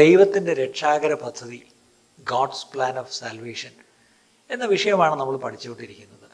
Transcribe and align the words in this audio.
ദൈവത്തിന്റെ 0.00 0.54
രക്ഷാകര 0.54 1.14
പദ്ധതി 1.14 1.72
ഗോഡ്സ് 2.20 2.66
പ്ലാൻ 2.66 2.98
ഓഫ് 2.98 3.12
സാൽവേഷൻ 3.12 3.72
എന്ന 4.50 4.64
വിഷയമാണ് 4.64 5.20
നമ്മൾ 5.20 5.36
പഠിച്ചുകൊണ്ടിരിക്കുന്നത്. 5.36 6.28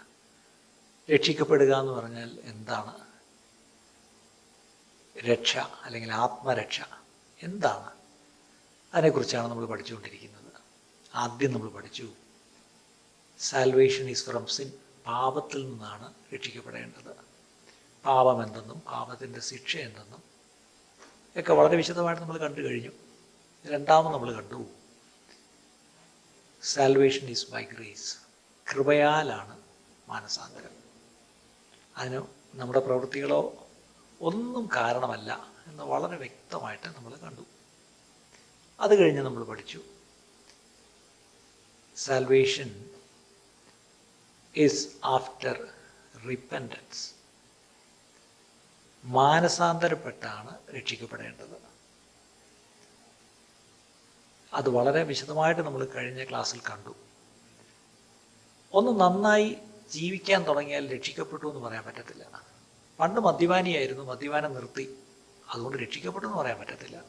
രക്ഷിക്കപ്പെടുക 1.14 1.74
എന്ന് 1.76 1.92
പറഞ്ഞാൽ 1.92 2.38
എന്താണ്? 2.44 2.94
രക്ഷ 5.18 5.56
അല്ലെങ്കിൽ 5.56 6.12
ആത്മരക്ഷ 6.12 6.80
എന്താണ്? 7.42 7.90
അതിനെക്കുറിച്ചാണ് 8.94 9.48
നമ്മൾ 9.48 9.66
പഠിച്ചുകൊണ്ടിരിക്കുന്നത്. 9.66 10.60
ആദ്യം 11.14 11.52
നമ്മൾ 11.52 11.68
പഠിച്ചു 11.68 12.08
സാൽവേഷൻ 13.38 14.10
ഈസ് 14.10 14.26
ഫ്രം 14.26 14.46
സിൻ 14.46 14.72
പാപത്തിൽ 15.06 15.66
നിന്നാണ് 15.66 16.14
രക്ഷിക്കപ്പെടേണ്ടത്. 16.34 17.12
പാപം 18.04 18.42
എന്തെന്നും 18.42 18.80
പാപത്തിന്റെ 18.80 19.40
ശിക്ഷ 19.40 19.76
എന്തെന്നും 19.76 20.22
ഒക്കെ 21.36 21.52
വളരെ 21.52 21.76
വിശദമായിട്ട് 21.76 22.22
നമ്മൾ 22.22 22.38
കണ്ടു 22.38 22.60
കഴിഞ്ഞു. 22.60 22.90
രണ്ടാമത് 23.66 24.12
നമ്മൾ 24.14 24.32
കണ്ടു. 24.32 24.66
സാൽവേഷൻ 26.62 27.26
ഈസ് 27.26 27.50
ബൈ 27.50 27.62
ഗ്രേസ് 27.62 28.16
കൃപയാലാണ് 28.72 29.62
മാനസാന്തരം. 30.08 30.70
അതിന് 31.96 32.22
നമ്മുടെ 32.54 32.80
പ്രവൃത്തികളോ 32.80 33.68
ഒന്നും 34.20 34.68
കാരണമല്ല 34.76 35.54
എന്ന് 35.66 35.82
വളരെ 35.82 36.16
വ്യക്തമായിട്ട് 36.16 36.86
നമ്മൾ 36.86 37.16
കണ്ടു. 37.16 37.40
അത് 38.80 38.98
കഴിഞ്ഞ് 38.98 39.22
നമ്മൾ 39.22 39.44
പഠിച്ചു. 39.44 39.80
സാൽവേഷൻ 41.96 42.90
ഈസ് 44.56 44.88
ആഫ്റ്റർ 45.04 45.68
റിപ്പൻഡൻസ് 46.28 47.10
മാനസാന്തരപ്പെട്ടാണ് 49.04 50.58
രക്ഷിക്കപ്പെടേണ്ടത്. 50.76 51.65
അത് 54.56 54.68
വളരെ 54.68 55.02
വിശദമായിട്ട് 55.02 55.60
നമ്മൾ 55.60 55.84
കഴിഞ്ഞ 55.84 56.24
ക്ലാസ്സിൽ 56.24 56.60
കണ്ടു. 56.60 56.94
ഒന്ന് 58.72 59.00
നന്നായി 59.00 59.56
ജീവിക്കാൻ 59.92 60.46
തുടങ്ങിയാൽ 60.46 60.96
രക്ഷിക്കപ്പെട്ടു 60.96 61.46
എന്ന് 61.46 61.60
പറയാൻ 61.60 61.84
പറ്റത്തില്ല. 61.84 62.42
പണ്ട് 63.00 63.20
മദ്യപാനിയായിരുന്നു 63.20 64.02
മദ്യപാനം 64.02 64.54
നിർത്തി. 64.54 64.98
അതുകൊണ്ട് 65.50 65.78
രക്ഷിക്കപ്പെട്ടു 65.78 66.26
എന്ന് 66.26 66.38
പറയാൻ 66.38 66.60
പറ്റത്തില്ല. 66.60 67.04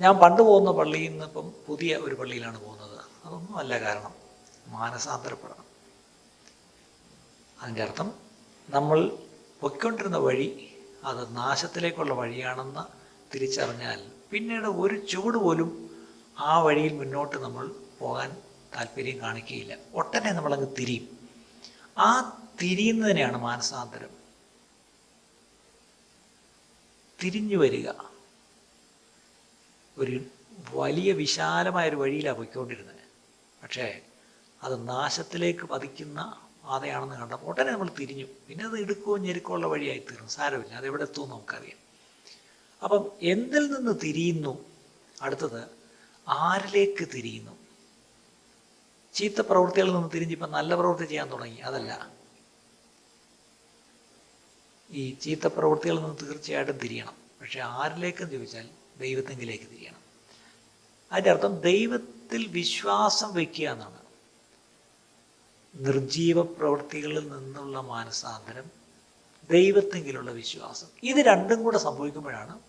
ഞാൻ 0.00 0.14
പണ്ട് 0.14 0.42
പോകുന്ന 0.42 0.70
പള്ളിയിൽ 0.70 1.10
നിന്ന് 1.10 1.24
ഇപ്പം 1.24 1.52
പുതിയ 1.66 1.96
ഒരു 1.96 2.14
പള്ളിയിലാണ് 2.14 2.64
പോകുന്നത്. 2.64 3.00
അതൊന്നും 3.24 3.56
അല്ല 3.56 3.80
കാരണം. 3.80 4.14
മാനസാന്തരപ്പെടണം. 4.66 5.64
അതിന്റെ 7.62 7.82
അർത്ഥം 7.82 8.12
നമ്മൾ 8.70 9.18
പൊയ്ക്കൊണ്ടിരുന്ന 9.60 10.16
വഴി 10.16 10.76
അത് 11.04 11.36
നാശത്തിലേക്കുള്ള 11.36 12.14
വഴിയാണെന്ന് 12.14 12.80
തിരിച്ചറിഞ്ഞാൽ 13.34 14.10
പിന്നീട് 14.30 14.66
ഒരു 14.66 15.06
ചുവട് 15.06 15.36
പോലും 15.36 15.89
ആ 16.38 16.62
വഴിയിൽ 16.62 16.92
മുന്നോട്ട് 16.92 17.36
നമ്മൾ 17.36 17.74
പോകാൻ 17.98 18.42
താല്പര്യം 18.76 19.20
കാണിക്കുകയില്ല. 19.20 19.78
ഒട്ടനെ 19.94 20.32
നമ്മളങ്ങ് 20.32 20.76
തിരിയും. 20.78 21.28
ആ 21.98 22.40
തിരിയുന്നതിനെയാണ് 22.62 23.36
മാനസാന്തരം. 23.36 24.10
തിരിഞ്ഞു 27.22 27.56
വരിക. 27.56 27.90
ഒരു 29.98 30.20
വലിയ 30.70 31.12
വിശാലമായൊരു 31.12 31.96
വഴിയിലാണ് 31.96 32.36
പോയിക്കൊണ്ടിരുന്നത്. 32.36 32.96
പക്ഷേ 33.62 34.00
അത് 34.62 34.88
നാശത്തിലേക്ക് 34.88 35.60
പതിക്കുന്ന 35.60 36.40
പാതയാണെന്ന് 36.64 37.16
കണ്ടപ്പോൾ 37.16 37.46
ഉടനെ 37.46 37.72
നമ്മൾ 37.72 37.90
തിരിഞ്ഞു. 37.98 38.26
പിന്നെ 38.48 38.64
അത് 38.64 38.78
ഇടുക്കോ 38.78 39.16
ഞെരുക്കോ 39.16 39.54
ഉള്ള 39.54 39.66
വഴിയായി 39.66 39.98
തീർന്നു. 39.98 40.28
സാരമില്ല. 40.28 40.74
അത് 40.74 40.86
എവിടെ 40.86 41.02
എത്തുമെന്ന് 41.02 41.34
നമുക്കറിയാം. 41.34 41.78
അപ്പം 42.82 43.12
എന്തിൽ 43.22 43.72
നിന്ന് 43.72 44.00
തിരിയുന്നു? 44.02 44.64
അടുത്തത് 45.22 45.79
ആരിലേക്ക് 46.30 47.08
തിരിയുന്നു? 47.14 47.56
ചീത്ത 49.14 49.40
പ്രവൃത്തികളിൽ 49.40 49.92
നിന്ന് 49.92 50.08
തിരിഞ്ഞിപ്പോൾ 50.14 50.50
നല്ല 50.50 50.74
പ്രവൃത്തി 50.74 51.04
ചെയ്യാൻ 51.04 51.32
തുടങ്ങി. 51.32 51.56
അതല്ല. 51.56 52.10
ഈ 54.90 55.14
ചീത്ത 55.14 55.46
പ്രവൃത്തികളിൽ 55.46 56.02
നിന്ന് 56.02 56.16
തീർച്ചയായിട്ടും 56.20 56.78
തിരിയണം. 56.78 57.14
പക്ഷെ 57.40 57.60
ആരിലേക്കെന്ന് 57.60 58.32
ചോദിച്ചാൽ 58.32 58.68
ദൈവത്തെങ്കിലേക്ക് 58.98 59.64
തിരിയണം. 59.64 60.00
അതിന്റെ 61.12 61.30
അർത്ഥം 61.30 61.60
ദൈവത്തിൽ 61.60 62.46
വിശ്വാസം 62.46 63.34
വയ്ക്കുക 63.34 63.68
എന്നാണ്. 63.68 63.98
നിർജീവ 65.74 66.42
പ്രവൃത്തികളിൽ 66.42 67.28
നിന്നുള്ള 67.28 67.80
മാനസാന്തരം 67.80 68.70
ദൈവത്തെങ്കിലുള്ള 69.50 70.30
വിശ്വാസം. 70.30 70.86
ഇത് 71.02 71.16
രണ്ടും 71.16 71.62
കൂടെ 71.62 71.78
സംഭവിക്കുമ്പോഴാണ് 71.78 72.60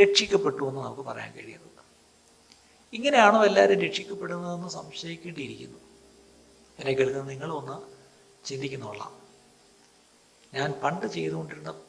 രക്ഷിക്കപ്പെട്ടു 0.00 0.68
എന്ന് 0.68 0.80
നമുക്ക് 0.80 1.02
പറയാൻ 1.02 1.32
കഴിയുന്നത്. 1.32 1.77
ഇങ്ങനെയാണോ 2.92 3.44
എല്ലാവരും 3.44 3.80
രക്ഷിക്കപ്പെടുന്നതെന്ന് 3.80 4.68
സംശയിക്കേണ്ടിയിരിക്കുന്നു. 4.68 5.78
എന്നെ 6.78 6.92
കേൾക്കുന്ന 6.92 7.28
നിങ്ങളൊന്ന് 7.28 7.98
ചിന്തിക്കുന്നോളാം 8.46 9.22
ഞാൻ 10.54 10.72
പണ്ട് 10.72 11.06
ചെയ്തുകൊണ്ടിരുന്ന 11.06 11.80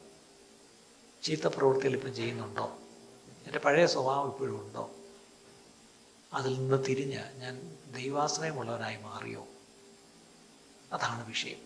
ചീത്ത 1.22 1.46
പ്രവൃത്തികൾ 1.46 1.92
ഇപ്പം 1.92 2.14
ചെയ്യുന്നുണ്ടോ? 2.14 2.78
എന്റെ 3.46 3.58
പഴയ 3.58 3.86
സ്വഭാവം 3.86 4.32
ഇപ്പോഴും 4.32 4.66
ഉണ്ടോ? 4.66 4.90
അതിൽ 6.34 6.54
നിന്ന് 6.54 6.84
തിരിഞ്ഞ് 6.88 7.22
ഞാൻ 7.36 7.76
ദൈവാശ്രയമുള്ളവനായി 7.94 8.96
മാറിയോ? 8.96 9.46
അതാണ് 10.92 11.26
വിഷയം. 11.26 11.58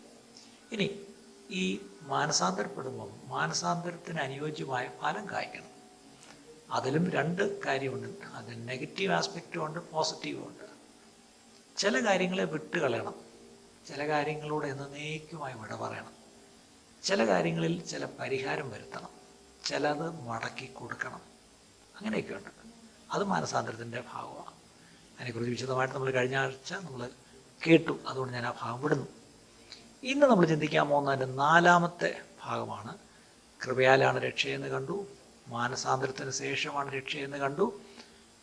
ഇനി 0.73 1.01
ഈ 1.51 1.81
മാനസാന്തരപ്പെടുമ്പം 2.03 3.29
മാനസാന്തരത്തിന് 3.29 4.19
അനുയോജ്യമായ 4.19 4.91
ഫലം 5.01 5.31
കായ്ക്കണം. 5.31 5.74
അതിലും 6.71 7.11
രണ്ട് 7.11 7.65
കാര്യമുണ്ട്. 7.65 8.25
അത് 8.25 8.69
നെഗറ്റീവ് 8.69 9.13
ആസ്പെക്റ്റും 9.13 9.67
ഉണ്ട് 9.67 9.91
പോസിറ്റീവും 9.91 10.49
ഉണ്ട്. 10.49 10.65
ചില 11.77 12.07
കാര്യങ്ങളെ 12.07 12.45
വിട്ട് 12.45 12.79
കളയണം 12.79 13.15
ചില 13.89 14.09
കാര്യങ്ങളോട് 14.09 14.67
എന്നേക്കുമായി 14.67 15.55
വിട 15.55 15.75
പറയണം. 15.75 16.13
ചില 17.03 17.27
കാര്യങ്ങളിൽ 17.27 17.85
ചില 17.85 18.05
പരിഹാരം 18.05 18.71
വരുത്തണം. 18.71 19.09
ചിലത് 19.65 20.11
മടക്കി 20.11 20.67
കൊടുക്കണം. 20.67 21.21
അങ്ങനെയൊക്കെ 21.97 22.35
ഉണ്ട് 22.35 22.51
അത് 23.13 23.25
മാനസാന്തരത്തിന്റെ 23.25 24.05
ഭാഗമാണ്. 24.13 24.55
അതിനെക്കുറിച്ച് 25.15 25.51
വിശദമായിട്ട് 25.51 25.95
നമ്മൾ 25.95 26.11
കഴിഞ്ഞ 26.11 26.37
ആഴ്ച 26.37 26.73
നമ്മൾ 26.73 27.11
കേട്ടു. 27.67 27.99
അതുകൊണ്ട് 28.09 28.35
ഞാൻ 28.35 28.47
ആ 28.47 28.55
ഭാഗം 28.61 28.83
വിടുന്നു. 28.83 29.07
ഇന്ന് 30.03 30.27
നമ്മൾ 30.27 30.47
ചിന്തിക്കാൻ 30.47 30.89
പോകുന്നതിന്റെ 30.89 31.27
നാലാമത്തെ 31.27 32.23
ഭാഗമാണ്. 32.45 32.99
കൃപയാലാണ് 33.67 34.19
രക്ഷയെന്ന് 34.19 34.67
കണ്ടു. 34.67 35.07
മാനസാന്തരത്തിന് 35.49 36.31
ശേഷമാണ് 36.31 36.93
രക്ഷയെന്ന് 36.93 37.37
കണ്ടു. 37.37 37.81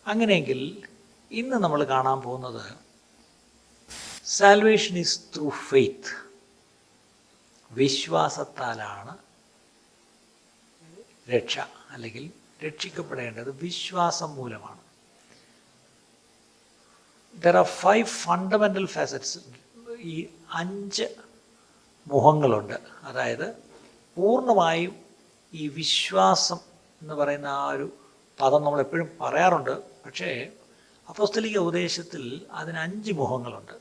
അങ്ങനെയെങ്കിൽ 0.08 0.88
ഇന്ന് 1.32 1.58
നമ്മൾ 1.58 1.84
കാണാൻ 1.84 2.22
പോകുന്നത് 2.22 2.74
സാൽവേഷൻ 4.26 4.98
ഈസ് 4.98 5.22
ത്രൂ 5.36 5.50
ഫെയ്ത്ത് 5.50 6.32
വിശ്വാസത്താലാണ് 7.72 9.18
രക്ഷ 11.30 11.60
അല്ലെങ്കിൽ 11.90 12.32
രക്ഷിക്കപ്പെടേണ്ടത്. 12.66 13.52
വിശ്വാസം 13.52 14.36
മൂലമാണ്. 14.36 14.80
There 17.42 17.58
are 17.58 17.66
five 17.66 18.06
fundamental 18.06 18.86
facets 18.86 19.40
ഈ 20.00 20.28
അഞ്ച് 20.54 21.04
മുഖങ്ങളുണ്ട്. 22.08 22.74
അതായത് 23.04 23.56
പൂർണമായും 24.18 24.96
ഈ 25.54 25.68
വിശ്വാസം 25.68 26.71
എന്ന് 27.02 27.14
പറയുന്ന 27.14 27.48
ആ 27.48 27.66
ഒരു 27.68 27.88
പദം 28.42 28.62
നമ്മൾ 28.64 28.80
എപ്പോഴും 28.80 29.10
പറയാറുണ്ട്. 29.22 29.74
പക്ഷേ 30.06 30.48
അപ്പോസ്തലിക 31.10 31.58
ഉപദേശത്തിൽ 31.58 32.48
അതിന് 32.52 32.78
അഞ്ച് 32.78 33.12
മുഖങ്ങളുണ്ട് 33.12 33.76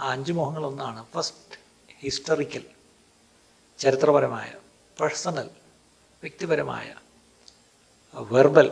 ആ 0.00 0.10
അഞ്ച് 0.10 0.32
മുഖങ്ങളൊന്നാണ് 0.32 1.06
ഫസ്റ്റ് 1.14 1.58
ഹിസ്റ്ററിക്കൽ 2.00 2.64
ചരിത്രപരമായ 3.78 4.50
പേഴ്സണൽ 5.00 5.50
വ്യക്തിപരമായ 6.22 6.94
വെർബൽ 8.14 8.68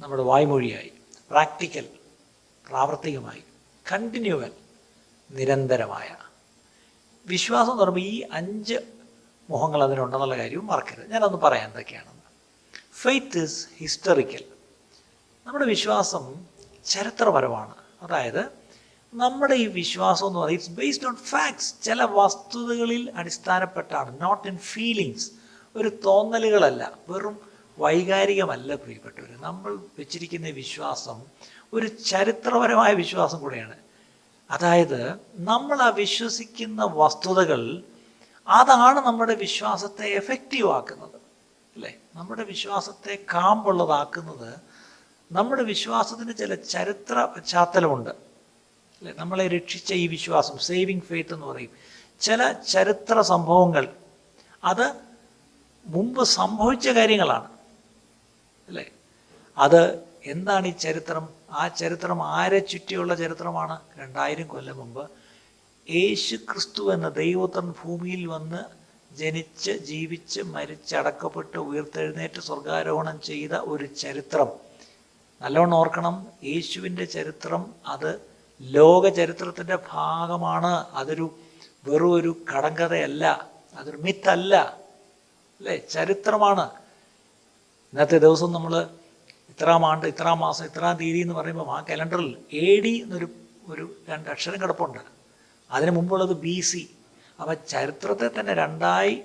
നമ്മുടെ 0.00 0.22
വായ്മൊഴിയായി 0.22 0.92
പ്രാക്ടിക്കൽ 1.30 1.86
പ്രാവർത്തികമായി 2.66 3.42
കണ്ടിന്യൂവൽ 3.92 4.52
നിരന്തരമായ. 5.30 6.16
വിശ്വാസം 7.26 7.72
എന്ന് 7.72 7.82
പറയുമ്പോൾ 7.82 8.00
ഈ 8.00 8.20
അഞ്ച് 8.32 8.76
മുഖങ്ങൾ 9.50 9.82
അതിനുണ്ടെന്നുള്ള 9.82 10.36
കാര്യവും 10.36 10.66
മറക്കരുത്. 10.66 11.10
ഞാനൊന്ന് 11.10 11.38
പറയാം 11.38 11.64
എന്തൊക്കെയാണെന്ന്. 11.64 12.22
ഫെയ്ത്ത് 13.02 13.38
ഇസ് 13.38 13.68
ഹിസ്റ്ററിക്കൽ 13.78 14.44
നമ്മുടെ 15.46 15.64
വിശ്വാസം 15.64 16.34
ചരിത്രപരമാണ്. 16.84 17.74
അതായത് 18.02 18.66
നമ്മുടെ 19.14 19.54
ഈ 19.54 19.66
വിശ്വാസം 19.66 20.26
എന്ന് 20.26 20.38
പറയുന്നത് 20.38 20.64
ഇറ്റ്സ് 20.64 20.80
ബേസ്ഡ് 20.80 21.06
ഓൺ 21.06 21.16
ഫാക്ട്സ് 21.16 21.74
ചില 21.82 22.02
വസ്തുതകളിൽ 22.02 23.10
അടിസ്ഥാനപ്പെട്ടാണ് 23.14 24.22
നോട്ട് 24.22 24.48
ഇൻ 24.48 24.58
ഫീലിങ്സ് 24.58 25.30
ഒരു 25.76 25.88
തോന്നലുകളല്ല 25.88 26.92
വെറും 27.08 27.38
വൈകാരികമല്ല 27.78 28.74
പ്രിയപ്പെട്ടവർ 28.74 29.40
നമ്മൾ 29.40 29.78
വെച്ചിരിക്കുന്ന 29.98 30.48
വിശ്വാസം 30.48 31.22
ഒരു 31.72 31.86
ചരിത്രപരമായ 31.86 32.92
വിശ്വാസം 32.92 33.38
കൂടെയാണ്. 33.40 33.76
അതായത് 34.50 35.14
നമ്മൾ 35.34 35.82
ആ 35.82 35.88
വിശ്വസിക്കുന്ന 35.88 36.84
വസ്തുതകൾ 36.84 37.82
അതാണ് 38.48 39.06
നമ്മുടെ 39.06 39.34
വിശ്വാസത്തെ 39.34 40.06
എഫക്റ്റീവ് 40.06 40.72
ആക്കുന്നത്. 40.72 41.16
അല്ലേ? 41.74 41.94
നമ്മുടെ 42.14 42.44
വിശ്വാസത്തെ 42.44 43.18
കാമ്പുള്ളതാക്കുന്നത് 43.34 44.54
നമ്മുടെ 45.32 45.62
വിശ്വാസത്തിന് 45.62 46.34
ചില 46.34 46.54
ചരിത്ര 46.54 47.24
പശ്ചാത്തലമുണ്ട്. 47.24 48.10
അല്ലേ? 48.10 49.14
നമ്മളെ 49.16 49.48
രക്ഷിച്ച 49.48 49.92
ഈ 49.92 50.06
വിശ്വാസം 50.06 50.58
സേവിങ് 50.58 51.00
ഫെയ്ത്ത് 51.00 51.34
എന്ന് 51.34 51.46
പറയും. 51.46 51.70
ചില 52.20 52.52
ചരിത്ര 52.52 53.20
സംഭവങ്ങൾ 53.20 53.96
അത് 54.64 54.94
മുമ്പ് 55.86 56.24
സംഭവിച്ച 56.24 56.88
കാര്യങ്ങളാണ്. 56.88 57.50
അല്ലേ? 58.68 58.90
അത് 59.58 60.02
എന്താണ് 60.24 60.66
ഈ 60.66 60.70
ചരിത്രം? 60.70 61.28
ആ 61.50 61.68
ചരിത്രം 61.68 62.22
ആരെ 62.22 62.58
ചുറ്റിയുള്ള 62.58 63.14
ചരിത്രമാണ്? 63.14 63.80
രണ്ടായിരം 63.98 64.46
കൊല്ലം 64.46 64.76
മുമ്പ് 64.76 65.10
യേശു 65.90 66.36
ക്രിസ്തു 66.36 66.94
എന്ന 66.94 67.08
ദൈവത്തൻ 67.08 67.70
ഭൂമിയിൽ 67.70 68.26
വന്ന് 68.26 68.58
ജനിച്ച് 69.14 69.72
ജീവിച്ച് 69.72 70.40
മരിച്ചടക്കപ്പെട്ട് 70.40 71.58
ഉയർത്തെഴുന്നേറ്റ് 71.58 72.40
സ്വർഗാരോഹണം 72.40 73.20
ചെയ്ത 73.20 73.52
ഒരു 73.52 73.84
ചരിത്രം. 73.84 74.48
നല്ലോണം 75.42 75.74
ഓർക്കണം 75.74 76.26
യേശുവിന്റെ 76.44 77.04
ചരിത്രം 77.04 77.74
അത് 77.86 78.20
ലോക 78.62 79.08
ചരിത്രത്തിന്റെ 79.08 79.78
ഭാഗമാണ്. 79.90 80.86
അതൊരു 80.92 81.36
വെറും 81.86 82.12
ഒരു 82.12 82.36
കടങ്കഥയല്ല 82.56 83.48
അതൊരു 83.76 83.96
മിത്തല്ല 83.96 84.56
അല്ലേ? 85.58 85.76
ചരിത്രമാണ്. 85.76 86.70
ഇന്നത്തെ 87.92 88.18
ദിവസം 88.18 88.52
നമ്മൾ 88.52 88.88
ഇത്രാം 89.48 89.86
ആണ്ട് 89.86 90.06
ഇത്രാം 90.06 90.38
മാസം 90.38 90.64
ഇത്രാം 90.64 90.96
തീയതി 90.96 91.18
എന്ന് 91.18 91.34
പറയുമ്പോൾ 91.34 91.78
ആ 91.78 91.84
കലണ്ടറിൽ 91.90 92.36
എ 92.52 92.80
ഡി 92.80 93.00
എന്നൊരു 93.02 93.28
ഒരു 93.68 93.96
രണ്ട് 94.08 94.30
അക്ഷരം 94.30 94.62
കിടപ്പുണ്ട്. 94.62 95.15
അതിന് 95.70 95.90
മുമ്പുള്ളത് 95.90 96.36
ബി 96.36 96.60
സി. 96.60 96.90
അപ്പം 97.40 97.56
ചരിത്രത്തെ 97.68 98.40
തന്നെ 98.40 98.54
രണ്ടായി 98.54 99.22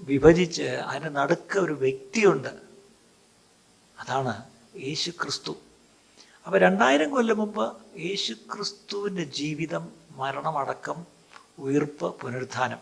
വിഭജിച്ച് 0.00 0.62
അതിന്റെ 0.62 1.08
നടുക്ക് 1.08 1.58
ഒരു 1.58 1.72
വ്യക്തിയുണ്ട്. 1.72 2.52
അതാണ് 3.98 4.44
യേശു 4.76 5.10
ക്രിസ്തു 5.10 5.56
അപ്പോൾ 6.46 6.58
രണ്ടായിരം 6.58 7.10
കൊല്ലം 7.10 7.38
മുമ്പ് 7.38 7.76
യേശു 7.98 8.32
ക്രിസ്തുവിന്റെ 8.32 9.24
ജീവിതം 9.24 9.92
മരണമടക്കം 10.10 11.06
ഉയർപ്പ് 11.58 12.20
പുനരുത്ഥാനം 12.20 12.78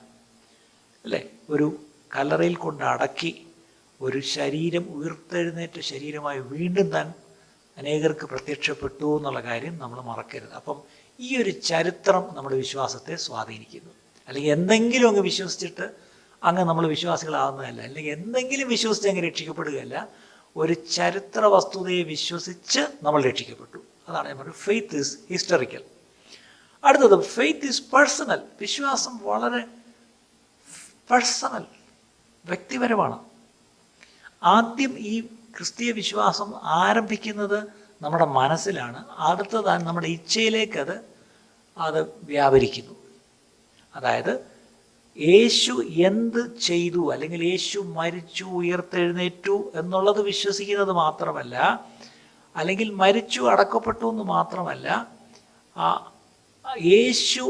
അല്ലേ? 1.05 1.31
ഒരു 1.51 1.77
കല്ലറയിൽ 2.17 2.55
കൊണ്ട് 2.55 2.85
അടക്കി 2.85 3.47
ഒരു 4.01 4.21
ശരീരം 4.21 4.85
ഉയർത്തെഴുന്നേറ്റ 4.91 5.81
ശരീരമായി 5.81 6.39
വീണ്ടും 6.39 6.91
താൻ 6.91 7.13
അനേകർക്ക് 7.79 8.27
പ്രത്യക്ഷപ്പെട്ടു 8.27 9.17
എന്നുള്ള 9.17 9.41
കാര്യം 9.41 9.79
നമ്മൾ 9.79 10.01
മറക്കരുത്. 10.01 10.53
അപ്പം 10.53 10.83
ഈ 11.21 11.43
ഒരു 11.43 11.51
ചരിത്രം 11.51 12.35
നമ്മുടെ 12.35 12.57
വിശ്വാസത്തെ 12.57 13.17
സ്വാധീനിക്കുന്നു. 13.17 13.91
അല്ലെങ്കിൽ 14.29 14.51
എന്തെങ്കിലും 14.51 15.09
അങ്ങ് 15.09 15.21
വിശ്വസിച്ചിട്ട് 15.21 15.91
അങ്ങ് 16.45 16.63
നമ്മൾ 16.63 16.87
വിശ്വാസികളാകുന്നതല്ല 16.87 17.83
അല്ലെങ്കിൽ 17.83 18.13
എന്തെങ്കിലും 18.13 18.69
വിശ്വസിച്ച് 18.69 19.09
അങ്ങ് 19.09 19.23
രക്ഷിക്കപ്പെടുകയല്ല. 19.23 20.09
ഒരു 20.57 20.73
ചരിത്ര 20.73 21.45
വസ്തുതയെ 21.45 22.03
വിശ്വസിച്ച് 22.03 22.81
നമ്മൾ 23.03 23.23
രക്ഷിക്കപ്പെട്ടു. 23.23 23.79
അതാണ് 24.09 24.29
ഞാൻ 24.29 24.39
പറഞ്ഞത്. 24.39 24.55
ഫെയ്ത്ത് 24.55 24.97
ഇസ് 24.97 25.19
ഹിസ്റ്ററിക്കൽ 25.31 25.85
അടുത്തത് 26.85 27.23
ഫെയ്ത്ത് 27.23 27.67
ഇസ് 27.67 27.83
പേഴ്സണൽ 27.83 28.43
വിശ്വാസം 28.61 29.19
വളരെ 29.23 29.65
പേഴ്സണൽ 31.11 31.65
വ്യക്തിപരമാണ്. 32.47 33.19
ആദ്യം 34.43 34.99
ഈ 34.99 35.21
ക്രിസ്തീയ 35.57 35.93
വിശ്വാസം 35.93 36.55
ആരംഭിക്കുന്നത് 36.63 37.82
നമ്മുടെ 38.03 38.25
മനസ്സിലാണ്. 38.25 39.05
അടുത്തതാണ് 39.19 39.83
നമ്മുടെ 39.87 40.07
ഇച്ഛയിലേക്ക് 40.07 40.79
അത് 40.79 40.97
അത് 41.79 42.01
വ്യാപരിക്കുന്നു. 42.23 42.95
അതായത് 43.95 44.33
യേശു 45.19 45.73
എന്ത് 46.09 46.43
ചെയ്തു 46.59 47.13
അല്ലെങ്കിൽ 47.13 47.45
യേശു 47.45 47.79
മരിച്ചു 47.79 48.45
ഉയർത്തെഴുന്നേറ്റു 48.45 49.73
എന്നുള്ളത് 49.75 50.21
വിശ്വസിക്കുന്നത് 50.23 50.93
മാത്രമല്ല 50.93 51.57
അല്ലെങ്കിൽ 52.57 52.89
മരിച്ചു 52.91 53.41
അടക്കപ്പെട്ടു 53.41 54.07
എന്ന് 54.11 54.23
മാത്രമല്ല 54.23 54.89
ആ 55.77 55.87
യേശു 56.85 57.45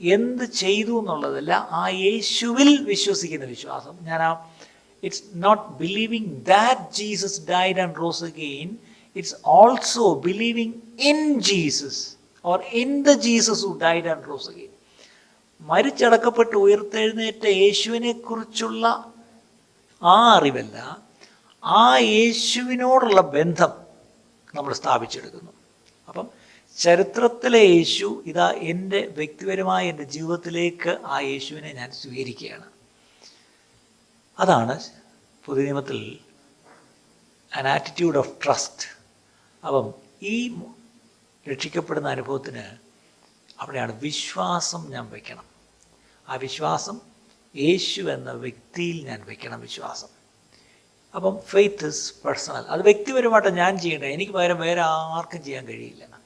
എന്ത് 0.00 0.44
ചെയ്തു 0.44 1.00
എന്നുള്ളതല്ല 1.00 1.68
ആ 1.70 1.88
യേശുവിൽ 1.88 2.70
വിശ്വസിക്കുന്ന 2.84 3.44
വിശ്വാസം. 3.44 3.94
ഞാൻ 4.02 4.22
ആ 4.22 4.30
it's 5.02 5.22
not 5.34 5.64
believing 5.72 6.44
that 6.44 6.94
Jesus 6.94 7.40
died 7.48 7.80
and 7.80 7.96
rose 8.00 8.24
again 8.24 8.70
it's 9.16 9.34
also 9.44 10.14
believing 10.14 10.74
in 10.98 11.40
Jesus 11.40 12.16
or 12.44 12.62
in 12.62 13.02
the 13.02 13.12
Jesus 13.12 13.64
who 13.66 13.78
died 13.78 14.06
and 14.12 14.26
rose 14.30 14.48
again. 14.48 14.74
മരിച്ചടക്കപ്പെട്ട് 15.60 16.56
ഉയർത്തെഴുന്നേറ്റ 16.56 17.44
യേശുവിനെ 17.46 18.12
കുറിച്ചുള്ള 18.12 18.86
ആ 20.02 20.34
അറിവല്ല 20.36 21.06
ആ 21.64 21.98
യേശുവിനോടുള്ള 21.98 23.20
ബന്ധം 23.20 23.72
നമ്മൾ 24.54 24.72
സ്ഥാപിച്ചെടുക്കുന്നു. 24.74 25.52
അപ്പം 26.08 26.28
ചരിത്രത്തിലെ 26.76 27.58
യേശു 27.58 28.22
ഇതാ 28.26 28.50
എന്റെ 28.50 29.12
വ്യക്തിപരമായ 29.16 29.88
എന്റെ 29.88 30.04
ജീവിതത്തിലേക്ക് 30.04 30.98
ആ 31.04 31.20
യേശുവിനെ 31.20 31.72
ഞാൻ 31.72 31.92
സ്വീകരിക്കുകയാണ്. 31.92 32.68
അതാണ് 34.38 34.80
പുതിയ 35.44 35.64
നിയമത്തിൽ 35.64 36.18
ആൻ 37.56 37.68
ആറ്റിറ്റ്യൂഡ് 37.68 38.18
ഓഫ് 38.18 38.32
ട്രസ്റ്റ് 38.44 38.97
അപ്പം 39.66 39.94
ഈ 40.22 40.58
രക്ഷിക്കപ്പെടുന്ന 41.50 42.08
അനുഭവത്തിന് 42.08 42.76
അവിടെയാണ് 43.60 44.00
വിശ്വാസം 44.00 44.90
ഞാൻ 44.90 45.10
വയ്ക്കണം. 45.10 45.44
ആ 46.28 46.34
വിശ്വാസം 46.36 47.00
യേശു 47.56 48.02
എന്ന 48.02 48.32
വ്യക്തിയിൽ 48.32 49.06
ഞാൻ 49.06 49.24
വയ്ക്കണം 49.28 49.60
വിശ്വാസം. 49.60 50.08
അപ്പം 51.14 51.40
ഫെയ്ത്ത് 51.40 51.86
ഇസ് 51.86 52.14
പേഴ്സണൽ 52.26 52.56
അത് 52.56 52.82
വ്യക്തിപരമായിട്ട് 52.82 53.48
ഞാൻ 53.48 53.78
ചെയ്യേണ്ടത് 53.78 54.08
എനിക്ക് 54.08 54.32
പകരം 54.32 54.60
വേറെ 54.60 54.80
ആർക്കും 54.80 55.44
ചെയ്യാൻ 55.44 55.66
കഴിയില്ല. 55.66 56.18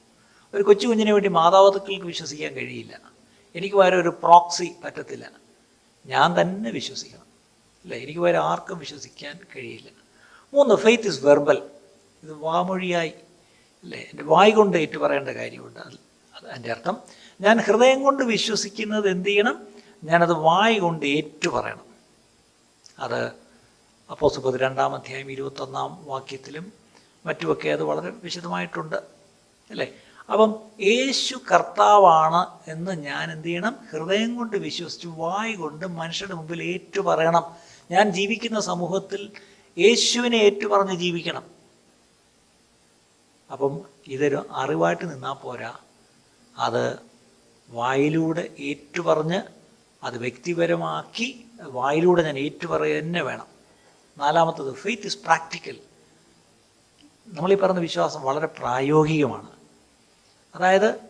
ഒരു 0.55 0.63
കൊച്ചു 0.63 0.87
കുഞ്ഞിനെ 0.87 1.13
വേണ്ടി 1.13 1.29
മാതാപിതാക്കൾക്ക് 1.29 2.07
വിശ്വസിക്കാൻ 2.07 2.55
കഴിയില്ല. 2.55 3.01
എനിക്ക് 3.55 3.77
പകരം 3.77 4.01
ഒരു 4.01 4.09
പ്രോക്സി 4.09 4.75
പറ്റത്തില്ല. 4.85 5.31
ഞാൻ 6.07 6.41
തന്നെ 6.41 6.71
വിശ്വസിക്കണം. 6.71 7.27
ഇല്ല 7.85 7.95
എനിക്ക് 7.95 8.21
പകരം 8.21 8.45
ആർക്കും 8.45 8.79
വിശ്വസിക്കാൻ 8.79 9.39
കഴിയില്ല. 9.57 9.89
മൂന്ന് 10.55 10.75
ഫെയ്ത്ത് 10.75 11.09
ഇസ് 11.09 11.25
വെർബൽ 11.25 11.71
ഇത് 12.23 12.33
വാമൊഴിയായി 12.33 13.13
അല്ലേ? 13.83 13.99
എന്റെ 13.99 14.23
വായ് 14.23 14.53
കൊണ്ട് 14.53 14.77
ഏറ്റു 14.77 14.99
പറയേണ്ട 14.99 15.29
കാര്യമുണ്ട്. 15.29 15.81
അത് 15.81 15.93
അത് 16.35 16.51
എന്റെ 16.51 16.71
അർത്ഥം 16.71 16.97
ഞാൻ 17.41 17.59
ഹൃദയം 17.59 18.03
കൊണ്ട് 18.03 18.23
വിശ്വസിക്കുന്നത് 18.23 19.09
എന്ത് 19.09 19.29
ചെയ്യണം? 19.29 19.67
ഞാനത് 20.05 20.33
വായ് 20.33 20.79
കൊണ്ട് 20.79 21.07
ഏറ്റു 21.07 21.49
പറയണം. 21.49 21.93
അത് 22.99 23.33
അപ്പോസ് 24.11 24.57
രണ്ടാം 24.57 24.95
അധ്യായം 24.95 25.33
ഇരുപത്തൊന്നാം 25.33 26.05
വാക്യത്തിലും 26.05 26.73
മറ്റുമൊക്കെ 27.27 27.69
അത് 27.69 27.83
വളരെ 27.83 28.11
വിശദമായിട്ടുണ്ട്. 28.11 28.97
അല്ലേ? 29.71 29.93
അപ്പം 30.31 30.61
യേശു 30.81 31.41
കർത്താവാണ് 31.55 32.71
എന്ന് 32.71 32.93
ഞാൻ 32.93 33.33
എന്ത് 33.33 33.49
ചെയ്യണം? 33.49 33.79
ഹൃദയം 33.93 34.37
കൊണ്ട് 34.37 34.57
വിശ്വസിച്ച് 34.57 35.07
വായ് 35.07 35.57
കൊണ്ട് 35.57 35.87
മനുഷ്യരുടെ 35.87 36.35
മുമ്പിൽ 36.35 36.63
ഏറ്റു 36.63 37.01
പറയണം. 37.01 37.57
ഞാൻ 37.91 38.11
ജീവിക്കുന്ന 38.11 38.61
സമൂഹത്തിൽ 38.61 39.31
യേശുവിനെ 39.79 40.37
ഏറ്റുപറഞ്ഞ് 40.37 40.97
ജീവിക്കണം. 40.97 41.52
അപ്പം 43.53 43.81
ഇതൊരു 44.07 44.47
അറിവായിട്ട് 44.51 45.13
നിന്നാൽ 45.13 45.33
പോരാ. 45.33 45.77
അത് 46.59 46.99
വായിലൂടെ 47.71 48.49
ഏറ്റുപറഞ്ഞ് 48.59 49.43
അത് 50.05 50.19
വ്യക്തിപരമാക്കി 50.19 51.47
വായിലൂടെ 51.61 52.23
ഞാൻ 52.23 52.39
ഏറ്റുപറയുക 52.39 53.01
തന്നെ 53.01 53.23
വേണം. 53.23 53.47
നാലാമത്തത് 54.19 54.75
ഫെയ്ത്ത് 54.75 55.07
ഇസ് 55.07 55.19
പ്രാക്ടിക്കൽ 55.19 55.79
നമ്മളീ 57.27 57.55
പറഞ്ഞ 57.55 57.79
വിശ്വാസം 57.79 58.23
വളരെ 58.23 58.47
പ്രായോഗികമാണ്. 58.47 59.51
അതായത് 60.55 61.01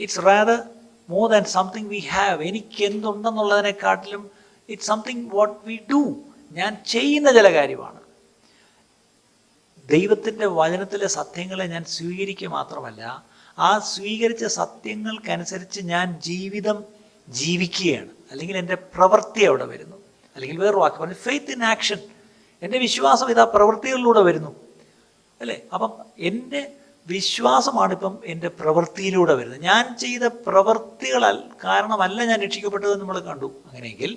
it's 0.00 0.20
rather 0.20 0.62
more 1.08 1.30
than 1.30 1.44
something 1.44 1.88
we 1.88 1.98
have 1.98 2.44
എനിക്ക് 2.44 2.84
എന്തുണ്ടെന്നുള്ളതിനെക്കാട്ടിലും 2.84 4.30
it's 4.68 4.86
something 4.86 5.30
what 5.34 5.66
we 5.66 5.78
do 5.90 6.16
ഞാൻ 6.52 6.84
ചെയ്യുന്ന 6.86 7.32
ചില 7.32 7.52
കാര്യമാണ്. 7.52 8.01
ദൈവത്തിന്റെ 9.90 10.46
വചനത്തിലെ 10.46 11.06
സത്യങ്ങളെ 11.06 11.66
ഞാൻ 11.66 11.84
സ്വീകരിക്കുക 11.84 12.48
മാത്രമല്ല 12.48 13.24
ആ 13.58 13.78
സ്വീകരിച്ച 13.78 14.44
സത്യങ്ങൾക്കനുസരിച്ച് 14.44 15.80
ഞാൻ 15.80 16.20
ജീവിതം 16.20 16.84
ജീവിക്കുകയാണ്. 17.28 18.08
അല്ലെങ്കിൽ 18.30 18.56
എന്റെ 18.56 18.74
പ്രവൃത്തി 18.74 19.44
അവിടെ 19.44 19.64
വരുന്നു. 19.64 19.96
അല്ലെങ്കിൽ 20.34 20.58
വേറെ 20.58 20.76
വാക്ക് 20.76 20.96
പറഞ്ഞു 20.96 21.14
ഫെയ്ത്ത് 21.14 21.50
ഇൻ 21.50 21.64
ആക്ഷൻ 21.64 21.96
എന്റെ 22.62 22.78
വിശ്വാസം 22.78 23.30
ഇതാ 23.30 23.44
പ്രവൃത്തികളിലൂടെ 23.44 24.20
വരുന്നു. 24.20 24.56
അല്ലേ? 25.40 25.60
അപ്പം 25.74 26.04
എന്റെ 26.18 26.72
വിശ്വാസമാണ് 27.06 27.92
ഇപ്പം 27.92 28.18
എന്റെ 28.24 28.48
പ്രവൃത്തിയിലൂടെ 28.48 29.34
വരുന്നത്. 29.34 29.62
ഞാൻ 29.62 29.98
ചെയ്ത 29.98 30.20
പ്രവൃത്തികളാൽ 30.20 31.38
കാരണമല്ല 31.64 32.24
ഞാൻ 32.24 32.40
രക്ഷിക്കപ്പെട്ടതെന്ന് 32.40 33.00
നമ്മൾ 33.00 33.20
കണ്ടു. 33.20 33.46
അങ്ങനെയെങ്കിൽ 33.46 34.16